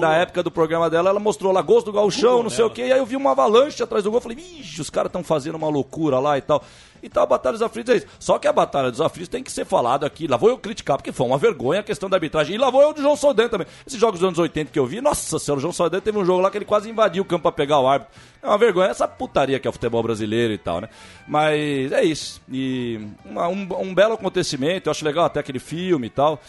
[0.00, 2.86] Na época do programa dela, ela mostrou lá gosto do galchão, não sei o quê.
[2.86, 4.20] E aí eu vi uma avalanche atrás do gol.
[4.20, 6.62] Falei, ixi, os caras estão fazendo uma loucura lá e tal.
[7.02, 8.06] Então a Batalha dos Aflitos é isso.
[8.18, 10.26] Só que a Batalha dos Aflitos tem que ser falado aqui.
[10.26, 12.54] Lá vou eu criticar, porque foi uma vergonha a questão da arbitragem.
[12.54, 13.66] E lá vou eu do João Saldanha também.
[13.86, 16.24] Esses jogos dos anos 80 que eu vi, nossa senhora, o João Saldanha teve um
[16.24, 18.14] jogo lá que ele quase invadiu o campo pra pegar o árbitro.
[18.42, 20.88] É uma vergonha, essa putaria que é o futebol brasileiro e tal, né?
[21.26, 22.40] Mas é isso.
[22.50, 26.40] E uma- um, um belo acontecimento, eu acho legal até aquele filme e tal.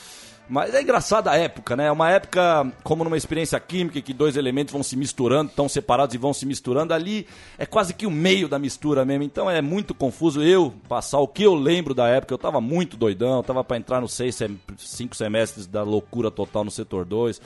[0.49, 1.88] Mas é engraçada a época, né?
[1.88, 6.13] É uma época como numa experiência química que dois elementos vão se misturando, estão separados
[6.13, 6.93] e vão se misturando.
[6.93, 7.25] Ali
[7.58, 9.23] é quase que o meio da mistura mesmo.
[9.23, 12.33] Então é muito confuso eu passar o que eu lembro da época.
[12.33, 14.37] Eu tava muito doidão, tava para entrar nos seis,
[14.77, 17.41] cinco semestres da loucura total no setor 2.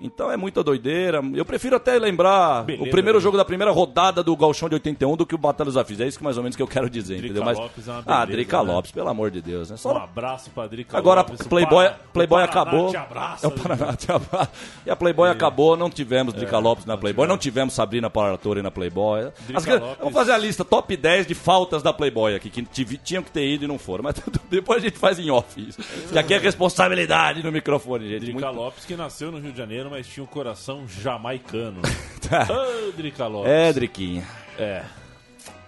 [0.00, 1.22] Então é muita doideira.
[1.34, 3.22] Eu prefiro até lembrar Beleza, o primeiro né?
[3.22, 6.00] jogo da primeira rodada do Galchão de 81 do que o Batalha dos Afins.
[6.00, 7.44] É isso que mais ou menos que eu quero dizer, Drica entendeu?
[7.44, 8.72] Mas, Lopes é uma ah, beleza, Drica né?
[8.72, 9.76] Lopes, pelo amor de Deus, né?
[9.76, 11.40] Só Um abraço pra Drica Agora Lopes.
[11.40, 12.90] a o Playboy, Paraná- Playboy acabou.
[12.90, 14.50] Te abraça, é o Paraná te abraça.
[14.86, 18.70] E a Playboy acabou, não tivemos Drica Lopes na Playboy, não tivemos Sabrina Paratori na
[18.70, 19.30] Playboy.
[19.54, 19.96] As- Lopes.
[19.98, 23.30] Vamos fazer a lista top 10 de faltas da Playboy aqui, que tive- tinham que
[23.30, 24.04] ter ido e não foram.
[24.04, 24.16] Mas
[24.50, 25.78] depois a gente faz em off isso.
[26.12, 28.20] Que aqui é responsabilidade no microfone, gente.
[28.22, 31.80] Drica Muito- Lopes que nasceu no Rio de Janeiro, mas tinha um coração jamaicano.
[31.82, 33.50] Ô, Drica Lopes.
[33.50, 34.26] É, Driquinha.
[34.58, 34.82] É.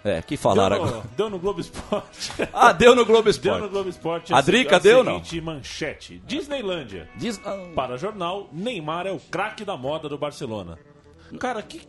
[0.05, 1.03] É, que falaram Deu agora.
[1.03, 2.31] no, deu no Globo Esporte.
[2.55, 3.61] Ah, deu no Globo Deu Esporte.
[3.63, 4.33] no Globo Esporte.
[4.33, 5.21] A Drica deu, não?
[5.43, 6.23] manchete.
[6.25, 7.09] Disneylândia.
[7.17, 7.41] Diz...
[7.45, 10.79] ah, Para jornal, Neymar é o craque da moda do Barcelona.
[11.41, 11.81] Cara, que...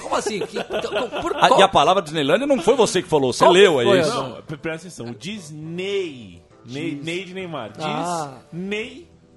[0.00, 0.38] Como assim?
[0.40, 3.52] Que, por, Ah, qual- e a palavra Disneylândia não foi você que falou, você Qual
[3.52, 4.00] leu aí.
[4.00, 4.10] isso.
[4.10, 5.06] a- Não, pre- presta atenção.
[5.08, 6.42] O Disney.
[6.64, 7.72] Ney, Ney de Neymar.
[7.78, 8.38] Ah.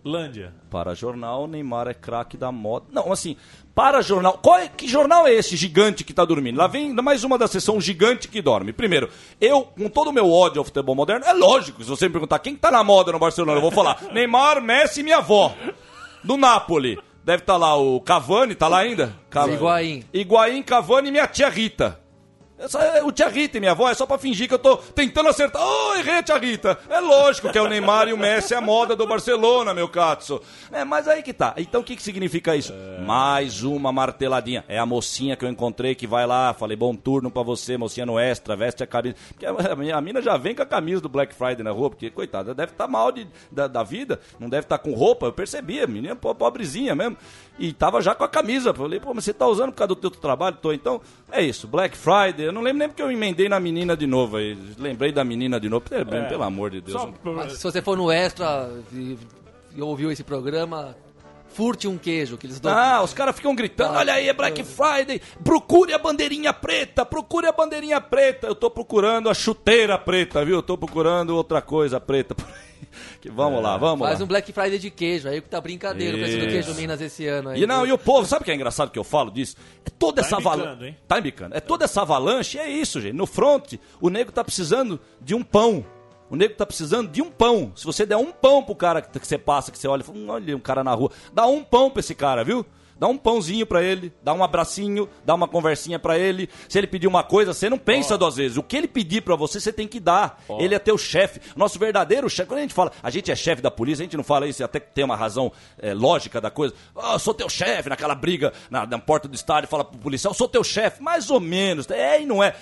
[0.08, 0.54] Disneylândia.
[0.70, 2.86] Para jornal, Neymar é craque da moda.
[2.92, 3.36] Não, assim,
[3.76, 4.40] para jornal.
[4.42, 6.58] Qual é, que jornal é esse gigante que tá dormindo?
[6.58, 8.72] Lá vem mais uma da sessão gigante que dorme.
[8.72, 12.14] Primeiro, eu, com todo o meu ódio ao futebol moderno, é lógico, se você me
[12.14, 15.18] perguntar quem que tá na moda no Barcelona, eu vou falar Neymar, Messi e minha
[15.18, 15.54] avó.
[16.24, 16.98] Do Napoli.
[17.24, 19.14] Deve estar lá o Cavani, tá lá ainda?
[19.30, 19.56] Cavani.
[19.56, 20.04] Higuaín.
[20.14, 22.00] Higuaín, Cavani e minha tia Rita.
[22.60, 24.78] Essa é o tia Rita e minha avó é só pra fingir que eu tô
[24.78, 25.62] tentando acertar.
[25.64, 26.78] Oh, errei tia Rita.
[26.90, 30.42] É lógico que é o Neymar e o Messi a moda do Barcelona, meu Katsu.
[30.72, 31.54] É, mas aí que tá.
[31.58, 32.74] Então o que, que significa isso?
[33.06, 34.66] Mais uma marteladinha.
[34.68, 38.06] É a mocinha que eu encontrei que vai lá, falei, bom turno pra você, mocinha
[38.08, 39.16] no extra, veste a camisa.
[39.30, 41.92] Porque a, minha- a mina já vem com a camisa do Black Friday na rua,
[41.92, 45.28] porque, coitada, deve estar mal de, da, da vida, não deve estar com roupa.
[45.28, 47.18] Eu percebi, a menina po- pobrezinha mesmo.
[47.60, 48.74] E tava já com a camisa.
[48.74, 50.58] Falei, pô, mas você tá usando por causa do teu trabalho?
[50.62, 51.02] Tô, então,
[51.32, 52.46] é isso, Black Friday.
[52.48, 54.58] Eu não lembro nem porque eu emendei na menina de novo aí.
[54.78, 55.90] Lembrei da menina de novo.
[55.90, 57.02] Pelo, pelo amor de Deus.
[57.02, 57.12] Só
[57.50, 59.18] se você for no Extra e,
[59.76, 60.96] e ouviu esse programa,
[61.50, 62.72] furte um queijo que eles dão.
[62.72, 67.04] Ah, os caras ficam gritando, Ah, olha aí, é Black Friday, procure a bandeirinha preta,
[67.04, 68.46] procure a bandeirinha preta.
[68.46, 70.58] Eu tô procurando a chuteira preta, viu?
[70.58, 72.67] Eu tô procurando outra coisa preta por aí.
[73.22, 74.26] Que vamos lá, vamos Faz lá.
[74.26, 76.52] um Black Friday de queijo, aí que tá brincadeira o preço do Isso.
[76.52, 77.50] queijo Minas esse ano.
[77.50, 77.88] Aí, E não, viu?
[77.90, 79.56] e o povo, sabe o que é engraçado que eu falo disso?
[79.86, 80.86] É toda Tá essa avalanche.
[80.86, 80.98] hein?
[81.08, 81.56] Tá embicando.
[81.56, 83.14] É toda essa avalanche, é isso, gente.
[83.14, 85.86] No front, o nego tá precisando de um pão.
[86.30, 87.72] O nego tá precisando de um pão.
[87.76, 90.04] Se você der um pão pro cara que, que você passa, que você olha e
[90.04, 92.66] fala, "Hum, olha um cara na rua, dá um pão pra esse cara, viu?
[93.00, 96.50] Dá um pãozinho pra ele, dá um abracinho, dá uma conversinha pra ele.
[96.68, 98.58] Se ele pedir uma coisa, você não pensa duas vezes.
[98.58, 100.44] O que ele pedir pra você, você tem que dar.
[100.60, 101.40] Ele é teu chefe.
[101.56, 102.48] Nosso verdadeiro chefe.
[102.48, 104.64] Quando a gente fala, a gente é chefe da polícia, a gente não fala isso,
[104.64, 106.74] até que tem uma razão é, lógica da coisa.
[106.96, 110.32] Ah, eu sou teu chefe, naquela briga na, na porta do estádio, fala pro policial,
[110.32, 111.02] eu sou teu chefe.
[111.02, 111.90] Mais ou menos.
[111.90, 112.56] É e não é.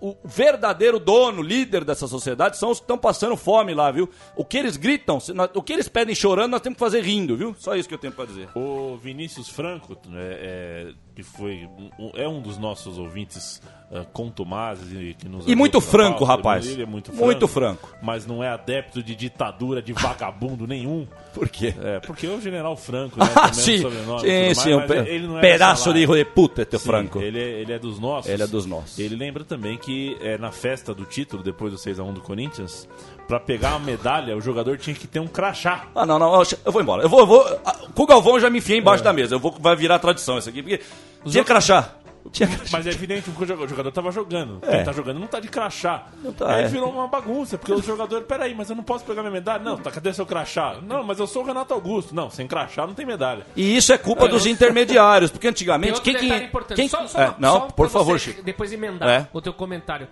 [0.00, 4.08] O verdadeiro dono, líder dessa sociedade, são os que estão passando fome lá, viu?
[4.36, 5.18] O que eles gritam,
[5.54, 7.54] o que eles pedem chorando, nós temos que fazer rindo, viu?
[7.58, 8.48] Só isso que eu tenho pra dizer.
[8.54, 13.60] O Vinícius Franco, né, é, que foi um- é um dos nossos ouvintes
[13.90, 16.32] uh, contumazes e que nos E muito a franco, pauta.
[16.36, 16.64] rapaz.
[16.68, 17.92] Ele é muito franco, Muito franco.
[18.00, 21.08] mas não é adepto de ditadura, de vagabundo nenhum.
[21.34, 21.74] Por quê?
[21.82, 25.40] É, porque é o General Franco, né, Ah, mesmo sim, um pe- ele não é
[25.40, 26.04] pedaço de laia.
[26.04, 27.18] hijo de puta, teu Sim, Franco.
[27.20, 28.30] Ele é, ele é dos nossos.
[28.30, 28.96] Ele é dos nossos.
[28.96, 32.88] Ele lembra também que é, na festa do título, depois do 6x1 do Corinthians,
[33.26, 35.88] pra pegar a medalha, o jogador tinha que ter um crachá.
[35.96, 37.02] Ah, não, não, eu, vou embora.
[37.02, 37.60] Eu vou, eu vou.
[37.66, 38.80] ah, Com o Galvão eu já me enfiei É.
[38.80, 39.34] embaixo da mesa.
[39.34, 40.80] Eu vou, vai virar tradição isso aqui, porque.
[41.26, 41.94] Tinha crachá.
[42.30, 42.76] Tinha crachá.
[42.76, 44.58] Mas é evidente que o jogador- tava jogando.
[44.62, 44.76] É.
[44.76, 46.06] Quem tá jogando não tá de crachá.
[46.36, 46.68] tá, Aí é.
[46.68, 49.62] virou uma bagunça, porque o jogador, peraí, mas eu não posso pegar minha medalha?
[49.64, 50.76] Não, tá, cadê seu crachá?
[50.82, 52.14] Não, mas eu sou o Renato Augusto.
[52.14, 53.46] Não, sem crachá não tem medalha.
[53.56, 56.00] E isso é culpa dos intermediários, porque antigamente.
[56.02, 56.74] Quem que.
[56.74, 58.42] Quem, Só- só é, não, só por favor, Chico.
[58.42, 59.28] Depois emendar É.
[59.32, 60.06] o teu comentário.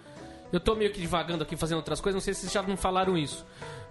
[0.52, 2.76] Eu tô meio que divagando aqui, fazendo outras coisas, não sei se vocês já não
[2.76, 3.44] falaram isso.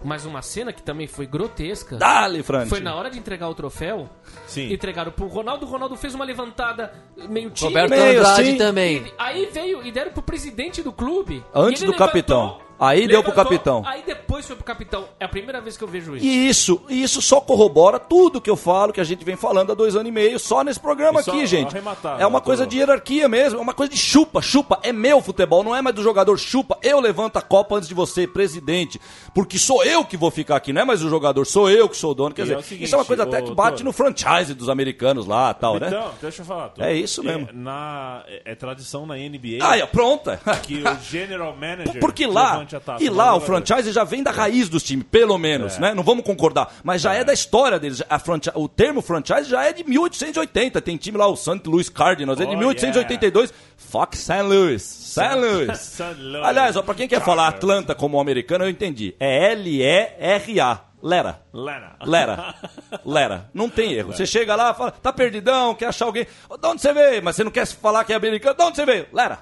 [0.06, 1.96] Mas uma cena que também foi grotesca.
[1.96, 2.70] Dale, Franci.
[2.70, 4.08] Foi na hora de entregar o troféu.
[4.46, 4.72] Sim.
[4.72, 5.66] Entregaram pro Ronaldo.
[5.66, 6.94] O Ronaldo fez uma levantada
[7.28, 7.80] meio tímida.
[7.80, 8.98] Roberto meio Andrade também.
[8.98, 11.44] E aí veio e deram pro presidente do clube.
[11.52, 12.60] Antes do capitão.
[12.78, 13.82] Aí deu pro capitão.
[13.86, 15.04] Aí depois foi pro capitão.
[15.18, 16.24] É a primeira vez que eu vejo isso.
[16.26, 19.72] E isso, e isso só corrobora tudo que eu falo, que a gente vem falando
[19.72, 21.68] há dois anos e meio, só nesse programa só aqui, gente.
[21.74, 24.78] arrematar, É uma coisa de hierarquia mesmo, é uma coisa de chupa, chupa.
[24.82, 26.78] É meu futebol, não é mais do jogador chupa.
[26.82, 29.00] Eu levanto a Copa antes de você, presidente.
[29.34, 31.96] Porque sou eu que vou ficar aqui, não é mais o jogador, sou eu que
[31.96, 32.34] sou o dono.
[32.34, 34.68] Quer E dizer, é seguinte, isso é uma coisa até que bate no franchise dos
[34.68, 35.86] americanos lá tal, né?
[35.88, 36.68] Então, deixa eu falar.
[36.70, 37.48] Tô- É isso mesmo.
[37.52, 40.40] na, é, é tradição na NBA Ah, é, pronta.
[40.62, 44.30] que o general manager Porque lá, taça e do lá o franchise já vem da
[44.30, 45.94] raiz dos times, pelo menos, né?
[45.94, 48.02] Não vamos concordar, mas já é, da história deles.
[48.10, 50.80] A franchi- o termo franchise já é de 1880.
[50.80, 51.60] Tem time lá, o St.
[51.66, 53.52] Louis Cardinals, é de Oh, 1882.
[53.76, 54.42] Fox St.
[54.42, 54.82] Louis.
[54.82, 55.34] St.
[55.36, 55.98] Louis.
[56.18, 56.44] Louis.
[56.44, 59.14] Aliás, ó, pra quem quer falar Atlanta como americano, eu entendi.
[59.20, 60.80] É L-E-R-A.
[61.02, 61.40] Lera.
[61.52, 61.92] Lena.
[62.04, 62.54] Lera.
[63.04, 63.50] Lera.
[63.54, 64.12] Não tem erro.
[64.12, 66.26] Você chega lá, fala, tá perdidão, quer achar alguém.
[66.48, 67.22] "Ô, De onde você veio?
[67.22, 68.56] Mas você não quer falar que é americano.
[68.56, 69.06] De onde você veio?
[69.12, 69.38] Lera.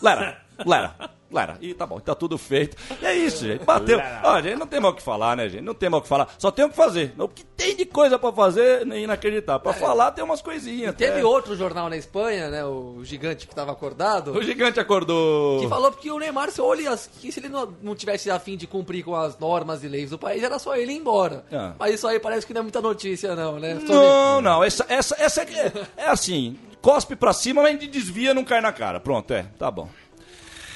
[0.00, 0.38] Lera.
[0.64, 0.94] Lera.
[1.32, 1.56] Lera.
[1.60, 2.76] E tá bom, tá tudo feito.
[3.00, 3.64] E é isso, gente.
[3.64, 3.98] Bateu.
[4.22, 5.62] Ó, gente, não tem mal o que falar, né, gente?
[5.62, 6.28] Não tem mal o que falar.
[6.38, 7.14] Só tem o que fazer.
[7.18, 9.60] O que tem de coisa pra fazer é inacreditável.
[9.60, 10.94] Pra falar tem umas coisinhas.
[10.94, 11.24] Teve até.
[11.24, 12.64] outro jornal na Espanha, né?
[12.64, 14.32] O gigante que tava acordado.
[14.36, 15.60] O gigante acordou.
[15.60, 18.38] Que falou que o Neymar, se, olhe, as- que se ele não, não tivesse a
[18.38, 21.44] fim de cumprir com as normas e leis do país, era só ele ir embora.
[21.52, 21.72] Ah.
[21.78, 23.80] Mas isso aí parece que não é muita notícia, não, né?
[23.86, 24.64] Só Não, não.
[24.64, 26.58] Essa, essa, essa é, é assim.
[26.80, 28.98] Cospe pra cima, mas desvia não cai na cara.
[28.98, 29.46] Pronto, é.
[29.56, 29.88] Tá bom.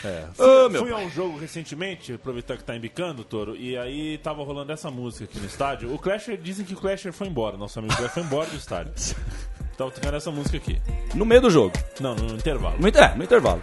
[0.06, 0.42] É.
[0.42, 4.42] Ô, meu Fui a um jogo recentemente, aproveitar que tá embicando, Toro, e aí tava
[4.44, 5.92] rolando essa música aqui no estádio.
[5.92, 8.92] O Clasher, dizem que o Clasher foi embora, nosso amigo Clasher foi embora do estádio.
[9.76, 10.80] Tava tocando essa música aqui.
[11.14, 11.74] No meio do jogo.
[12.00, 12.76] Não, no intervalo.
[12.80, 13.62] No, é, no intervalo.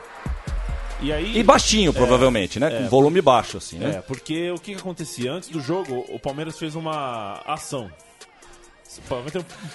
[1.01, 1.37] E aí.
[1.37, 2.69] E baixinho, provavelmente, né?
[2.69, 3.95] Com volume baixo, assim, né?
[3.97, 5.31] É, porque o que, que acontecia?
[5.33, 7.91] Antes do jogo, o Palmeiras fez uma ação.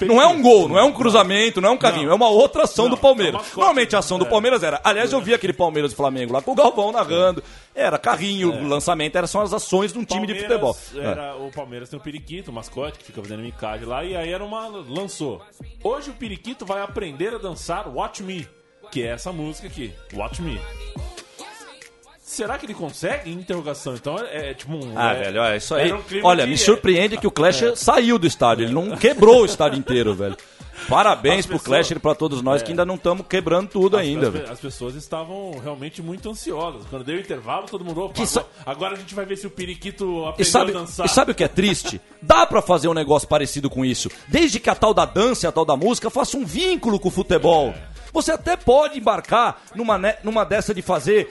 [0.06, 2.12] Não é um gol, não é um cruzamento, não é um carrinho, Não.
[2.12, 3.34] é uma outra ação Não, do Palmeiras.
[3.34, 3.56] é uma costa.
[3.60, 4.28] Normalmente a ação do É.
[4.28, 4.80] Palmeiras era.
[4.84, 7.42] Aliás, eu vi aquele Palmeiras e Flamengo lá com o Galvão narrando.
[7.74, 11.02] Era carrinho, o lançamento, era só as ações de um time de Palmeiras futebol.
[11.04, 11.10] É.
[11.10, 14.32] Era, O Palmeiras tem o Periquito, o mascote, que fica fazendo micade lá, e aí
[14.32, 14.66] era uma.
[14.66, 15.40] lançou.
[15.82, 18.48] Hoje o Periquito vai aprender a dançar Watch Me,
[18.90, 20.60] que é essa música aqui, Watch Me.
[22.28, 23.30] Será que ele consegue?
[23.32, 23.94] Interrogação.
[23.94, 24.92] Então é, é tipo um.
[24.94, 25.90] Ah, é- velho, olha, isso aí.
[25.92, 28.66] um olha, de- me surpreende que o Clash saiu do estádio.
[28.66, 30.36] Ele não quebrou o estádio inteiro, velho.
[30.88, 33.96] Parabéns As pro pessoas- Clash e pra todos nós que ainda não estamos quebrando tudo
[33.96, 36.82] ainda, as, as pessoas estavam realmente muito ansiosas.
[36.88, 38.02] Quando deu o intervalo, todo mundo.
[38.04, 41.06] Opa, sa- agora, a gente vai ver se o Periquito E aprendeu sabe, a dançar.
[41.06, 41.98] e sabe o que é triste?
[42.22, 44.10] Dá pra fazer um negócio parecido com isso.
[44.28, 47.08] Desde que a tal da dança e a tal da música faça um vínculo com
[47.08, 47.74] o futebol.
[48.12, 51.30] Você até pode embarcar numa, ne- numa dessa de fazer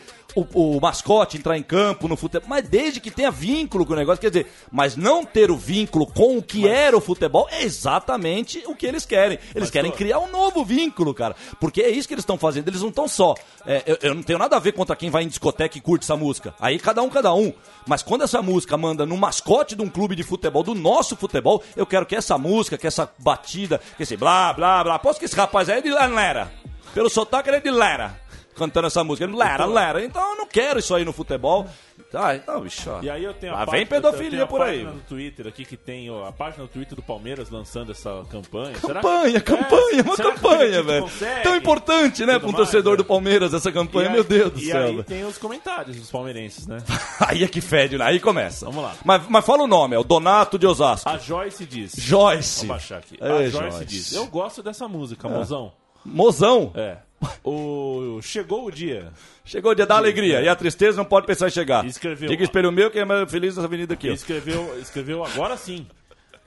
[0.53, 3.95] o, o mascote entrar em campo no futebol, mas desde que tenha vínculo com o
[3.95, 7.63] negócio, quer dizer, mas não ter o vínculo com o que era o futebol é
[7.63, 9.39] exatamente o que eles querem.
[9.55, 11.35] Eles querem tô- criar um novo vínculo, cara.
[11.59, 12.67] Porque é isso que eles estão fazendo.
[12.67, 13.33] Eles não estão só.
[13.65, 16.03] é, eu, eu não tenho nada a ver contra quem vai em discoteca e curte
[16.03, 16.53] essa música.
[16.59, 17.51] Aí cada um, cada um.
[17.87, 21.63] Mas quando essa música manda no mascote de um clube de futebol, do nosso futebol,
[21.75, 24.99] eu quero que essa música, que essa batida, que esse blá, blá, blá.
[24.99, 26.51] Posso que esse rapaz aí é de Lera.
[26.93, 28.19] Pelo sotaque ele é de Lera.
[28.57, 29.27] Cantando essa música.
[29.27, 30.03] Lera, Lera.
[30.03, 31.65] Então eu não quero isso aí no futebol.
[32.11, 32.89] Tá, então, bicho.
[32.89, 33.01] ó.
[33.01, 34.77] E aí eu tenho a Lá vem pedofilia eu tenho a por aí.
[34.77, 38.23] página no Twitter aqui que tem ó, a página no Twitter do Palmeiras lançando essa
[38.29, 38.75] campanha.
[38.79, 41.01] Será- Campanha, É, campanha, uma campanha, velho.
[41.03, 41.43] consegue?
[41.43, 42.97] Tão importante, né, pra um torcedor né?
[42.97, 44.07] do Palmeiras essa E campanha.
[44.07, 45.03] aí- Meu Deus do e céu, aí velho.
[45.03, 46.77] tem os comentários dos palmeirenses, né?
[47.27, 48.05] Aí é que fede, né?
[48.05, 48.65] Aí começa.
[48.65, 48.95] Vamos lá.
[49.03, 51.09] Mas, mas fala o nome, é o Donato de Osasco.
[51.09, 51.93] A Joyce diz.
[51.97, 52.59] Joyce.
[52.65, 53.17] Vamos baixar aqui.
[53.19, 53.85] Ei, a Joyce, Joyce.
[53.85, 54.13] diz.
[54.13, 55.73] Eu gosto dessa música, mozão.
[56.05, 56.71] Mozão.
[56.73, 56.97] É.
[57.43, 59.11] O Chegou o dia.
[59.43, 60.41] Chegou o dia da alegria.
[60.41, 61.85] E a tristeza não pode pensar em chegar.
[61.85, 62.29] Escreveu.
[62.29, 64.09] Diga espelho meu que é mais feliz nessa avenida aqui.
[64.09, 64.13] ó.
[64.13, 65.87] Escreveu, escreveu agora sim.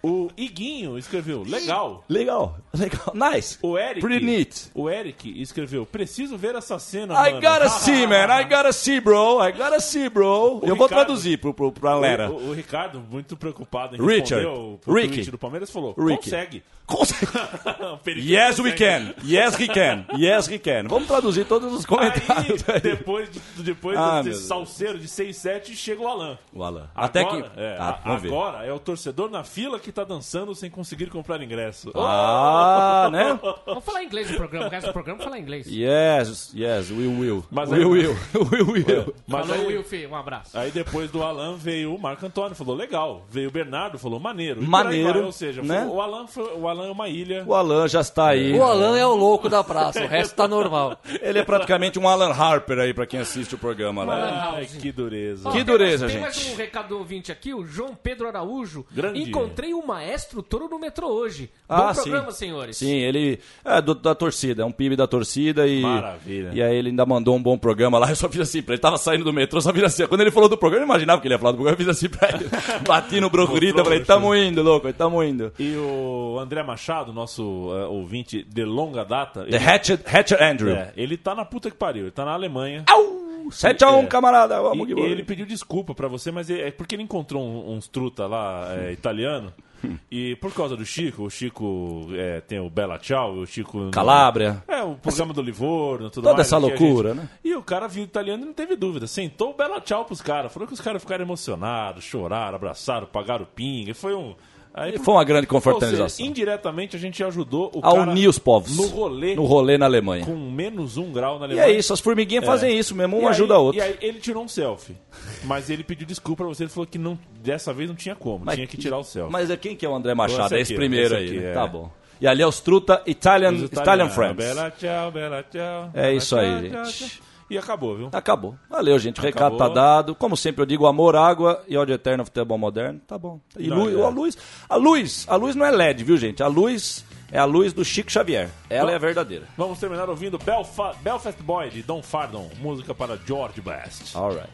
[0.03, 2.05] O Iguinho escreveu, legal.
[2.09, 3.13] Legal, legal.
[3.15, 3.59] Nice.
[3.63, 4.01] O Eric.
[4.01, 4.71] Pretty neat.
[4.75, 7.41] O Eric escreveu, preciso ver essa cena, I mano.
[7.43, 8.27] gotta see, man.
[8.41, 9.47] I gotta see, bro.
[9.47, 10.61] I gotta see, bro.
[10.63, 12.31] O Eu vou Ricardo- traduzir pro, pro, pra galera.
[12.31, 14.47] O, o- o Ricardo, muito preocupado em Richard.
[14.47, 15.31] responder o Ricky.
[15.31, 16.17] do Palmeiras, falou, Ricky.
[16.25, 16.63] consegue.
[16.87, 17.27] Consegue.
[18.17, 19.15] Yes, we can.
[19.25, 20.05] Yes, he can.
[20.17, 20.89] Yes, he can.
[20.89, 22.65] Vamos traduzir todos os comentários.
[22.69, 22.81] Aí, aí.
[22.81, 26.39] depois, de- depois Ah, desse salseiro de 6, 7, chega o Alan.
[26.53, 26.89] O Alan.
[26.95, 27.37] Até que.
[27.37, 31.41] Agora, é, Ah, agora é o torcedor na fila que tá dançando sem conseguir comprar
[31.43, 31.91] ingresso.
[31.95, 33.39] Ah, né?
[33.67, 34.67] Vamos falar inglês no programa.
[34.67, 35.67] O resto do programa falar inglês.
[35.67, 37.45] Yes, yes, we will.
[37.51, 38.17] Mas we aí- will.
[38.51, 39.15] We will.
[39.27, 40.07] Mas Falou, aí, Wilfie.
[40.07, 40.57] Um abraço.
[40.59, 43.23] aí depois do Alan veio o Marco Antônio, falou legal.
[43.31, 44.63] Veio o Bernardo, falou maneiro.
[44.63, 45.85] E Maneiro, vai, ou seja, né?
[45.87, 47.45] foi- o, Alan foi- o Alan é uma ilha.
[47.47, 48.53] O Alan já está aí.
[48.59, 50.97] O Alan é o louco da praça, o resto tá normal.
[51.23, 54.53] Ele é praticamente um Alan Harper aí, pra quem assiste o programa lá.
[54.55, 55.51] Ai, que dureza.
[55.51, 56.23] Que dureza, Tem gente.
[56.23, 58.85] mais um recado do ouvinte aqui, o João Pedro Araújo.
[58.91, 59.21] Grande.
[59.23, 61.51] Encontrei o o maestro Toro no metrô hoje.
[61.69, 62.03] Ah, Bom sim.
[62.03, 62.77] programa, senhores.
[62.77, 65.81] Sim, ele é do- da torcida, é um PIB da torcida e.
[65.83, 66.51] Maravilha.
[66.53, 68.09] E aí ele ainda mandou um bom programa lá.
[68.11, 68.81] Eu só fiz assim pra ele.
[68.83, 70.07] Tava saindo do metrô, só fiz assim.
[70.07, 71.75] Quando ele falou do programa, eu imaginava que ele ia falar do programa.
[71.75, 72.49] Eu fiz assim pra ele.
[72.87, 75.53] Bati no Brocurita, falei, tamo indo, louco, tamo indo.
[75.59, 77.43] E o André Machado, nosso
[77.75, 80.71] eh, ouvinte de longa data, The Hatchet, Hatchet Andrew.
[80.75, 82.85] é, ele tá na puta que pariu, ele tá na Alemanha.
[82.89, 83.21] Au!
[83.51, 84.07] 7x1, É.
[84.07, 84.61] camarada.
[84.61, 85.11] Vamos que E vamos.
[85.11, 88.69] ele pediu desculpa pra você, mas é é porque ele encontrou um- uns truta lá
[88.77, 89.53] é, italiano.
[90.11, 93.91] E por causa do Chico, o Chico é, tem o Bella Ciao, o Chico.
[93.91, 94.63] Calábria.
[94.67, 96.47] É, o programa do Livorno, tudo Toda mais.
[96.47, 97.29] essa loucura, gente- né?
[97.45, 99.07] E o cara viu o italiano e não teve dúvida.
[99.07, 100.53] Sentou o Bella Ciao pros caras.
[100.53, 103.95] Falou que os caras ficaram emocionados, choraram, abraçaram, pagaram pinga.
[103.95, 104.35] Foi um.
[104.73, 108.29] Aí, E foi uma grande Ou seja, indiretamente a gente ajudou o A cara unir
[108.29, 108.77] os povos.
[108.77, 110.25] no rolê No rolê na Alemanha.
[110.25, 111.67] com menos um grau na E Alemanha.
[111.69, 112.47] é isso, as formiguinhas É.
[112.47, 113.79] fazem isso mesmo, um E ajuda aí- a outro.
[113.81, 114.97] E aí ele tirou um selfie.
[115.45, 118.45] Mas ele pediu desculpa pra você, ele falou que não, dessa vez não tinha como,
[118.45, 119.33] Mas- tinha que tirar o selfie.
[119.33, 120.47] Mas é quem que é o André Machado?
[120.47, 121.51] Esse É esse aqui, primeiro esse aí, aqui, né?
[121.51, 121.55] é.
[121.55, 121.91] Tá bom.
[122.21, 124.37] E ali é os Truta Italian, Os Italian Friends.
[124.37, 125.91] Bella tchau, bella tchau.
[125.95, 127.09] É isso aí, tchau, gente.
[127.09, 127.30] tchau.
[127.51, 128.09] E acabou, viu?
[128.13, 128.55] Acabou.
[128.71, 129.19] Valeu, gente.
[129.19, 129.59] O recado Acabou.
[129.59, 130.15] tá dado.
[130.15, 133.01] Como sempre eu digo, amor, água e ódio eterno futebol moderno.
[133.07, 133.41] Tá bom.
[133.59, 134.03] E Não, luz, é.
[134.03, 134.39] a luz,
[134.69, 136.43] a luz, a luz não é LED, viu, gente?
[136.43, 138.49] A luz é a luz do Chico Xavier.
[138.71, 139.47] Ela é a verdadeira.
[139.59, 144.17] Vamos terminar ouvindo Belfa Belfast Boy de Don Fardon, música para George Best.
[144.17, 144.49] All right.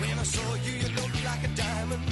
[0.00, 2.02] When I saw you, you looked like a diamond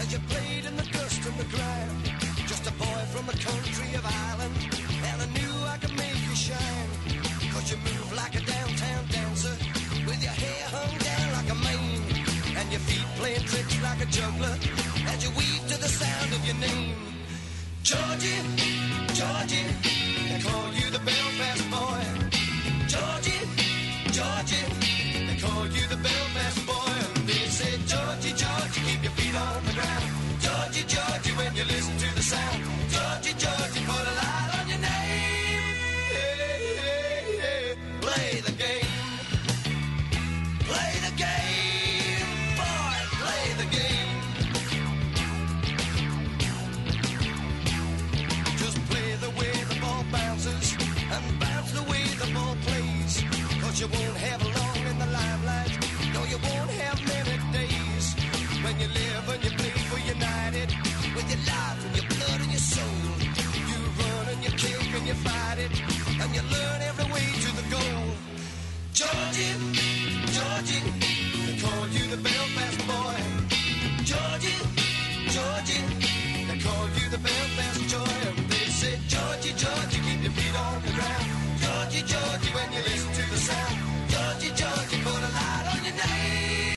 [0.00, 2.02] as you played in the dust and the grime.
[2.46, 4.41] Just a boy from the country of Ireland,
[14.12, 14.56] juggler
[15.08, 16.94] as you weave to the sound of your name.
[17.82, 18.42] Georgie,
[19.18, 19.64] Georgie,
[20.28, 22.04] they call you the Belfast boy.
[22.92, 23.42] Georgie,
[24.16, 24.66] Georgie,
[25.26, 26.31] they call you the Belfast boy.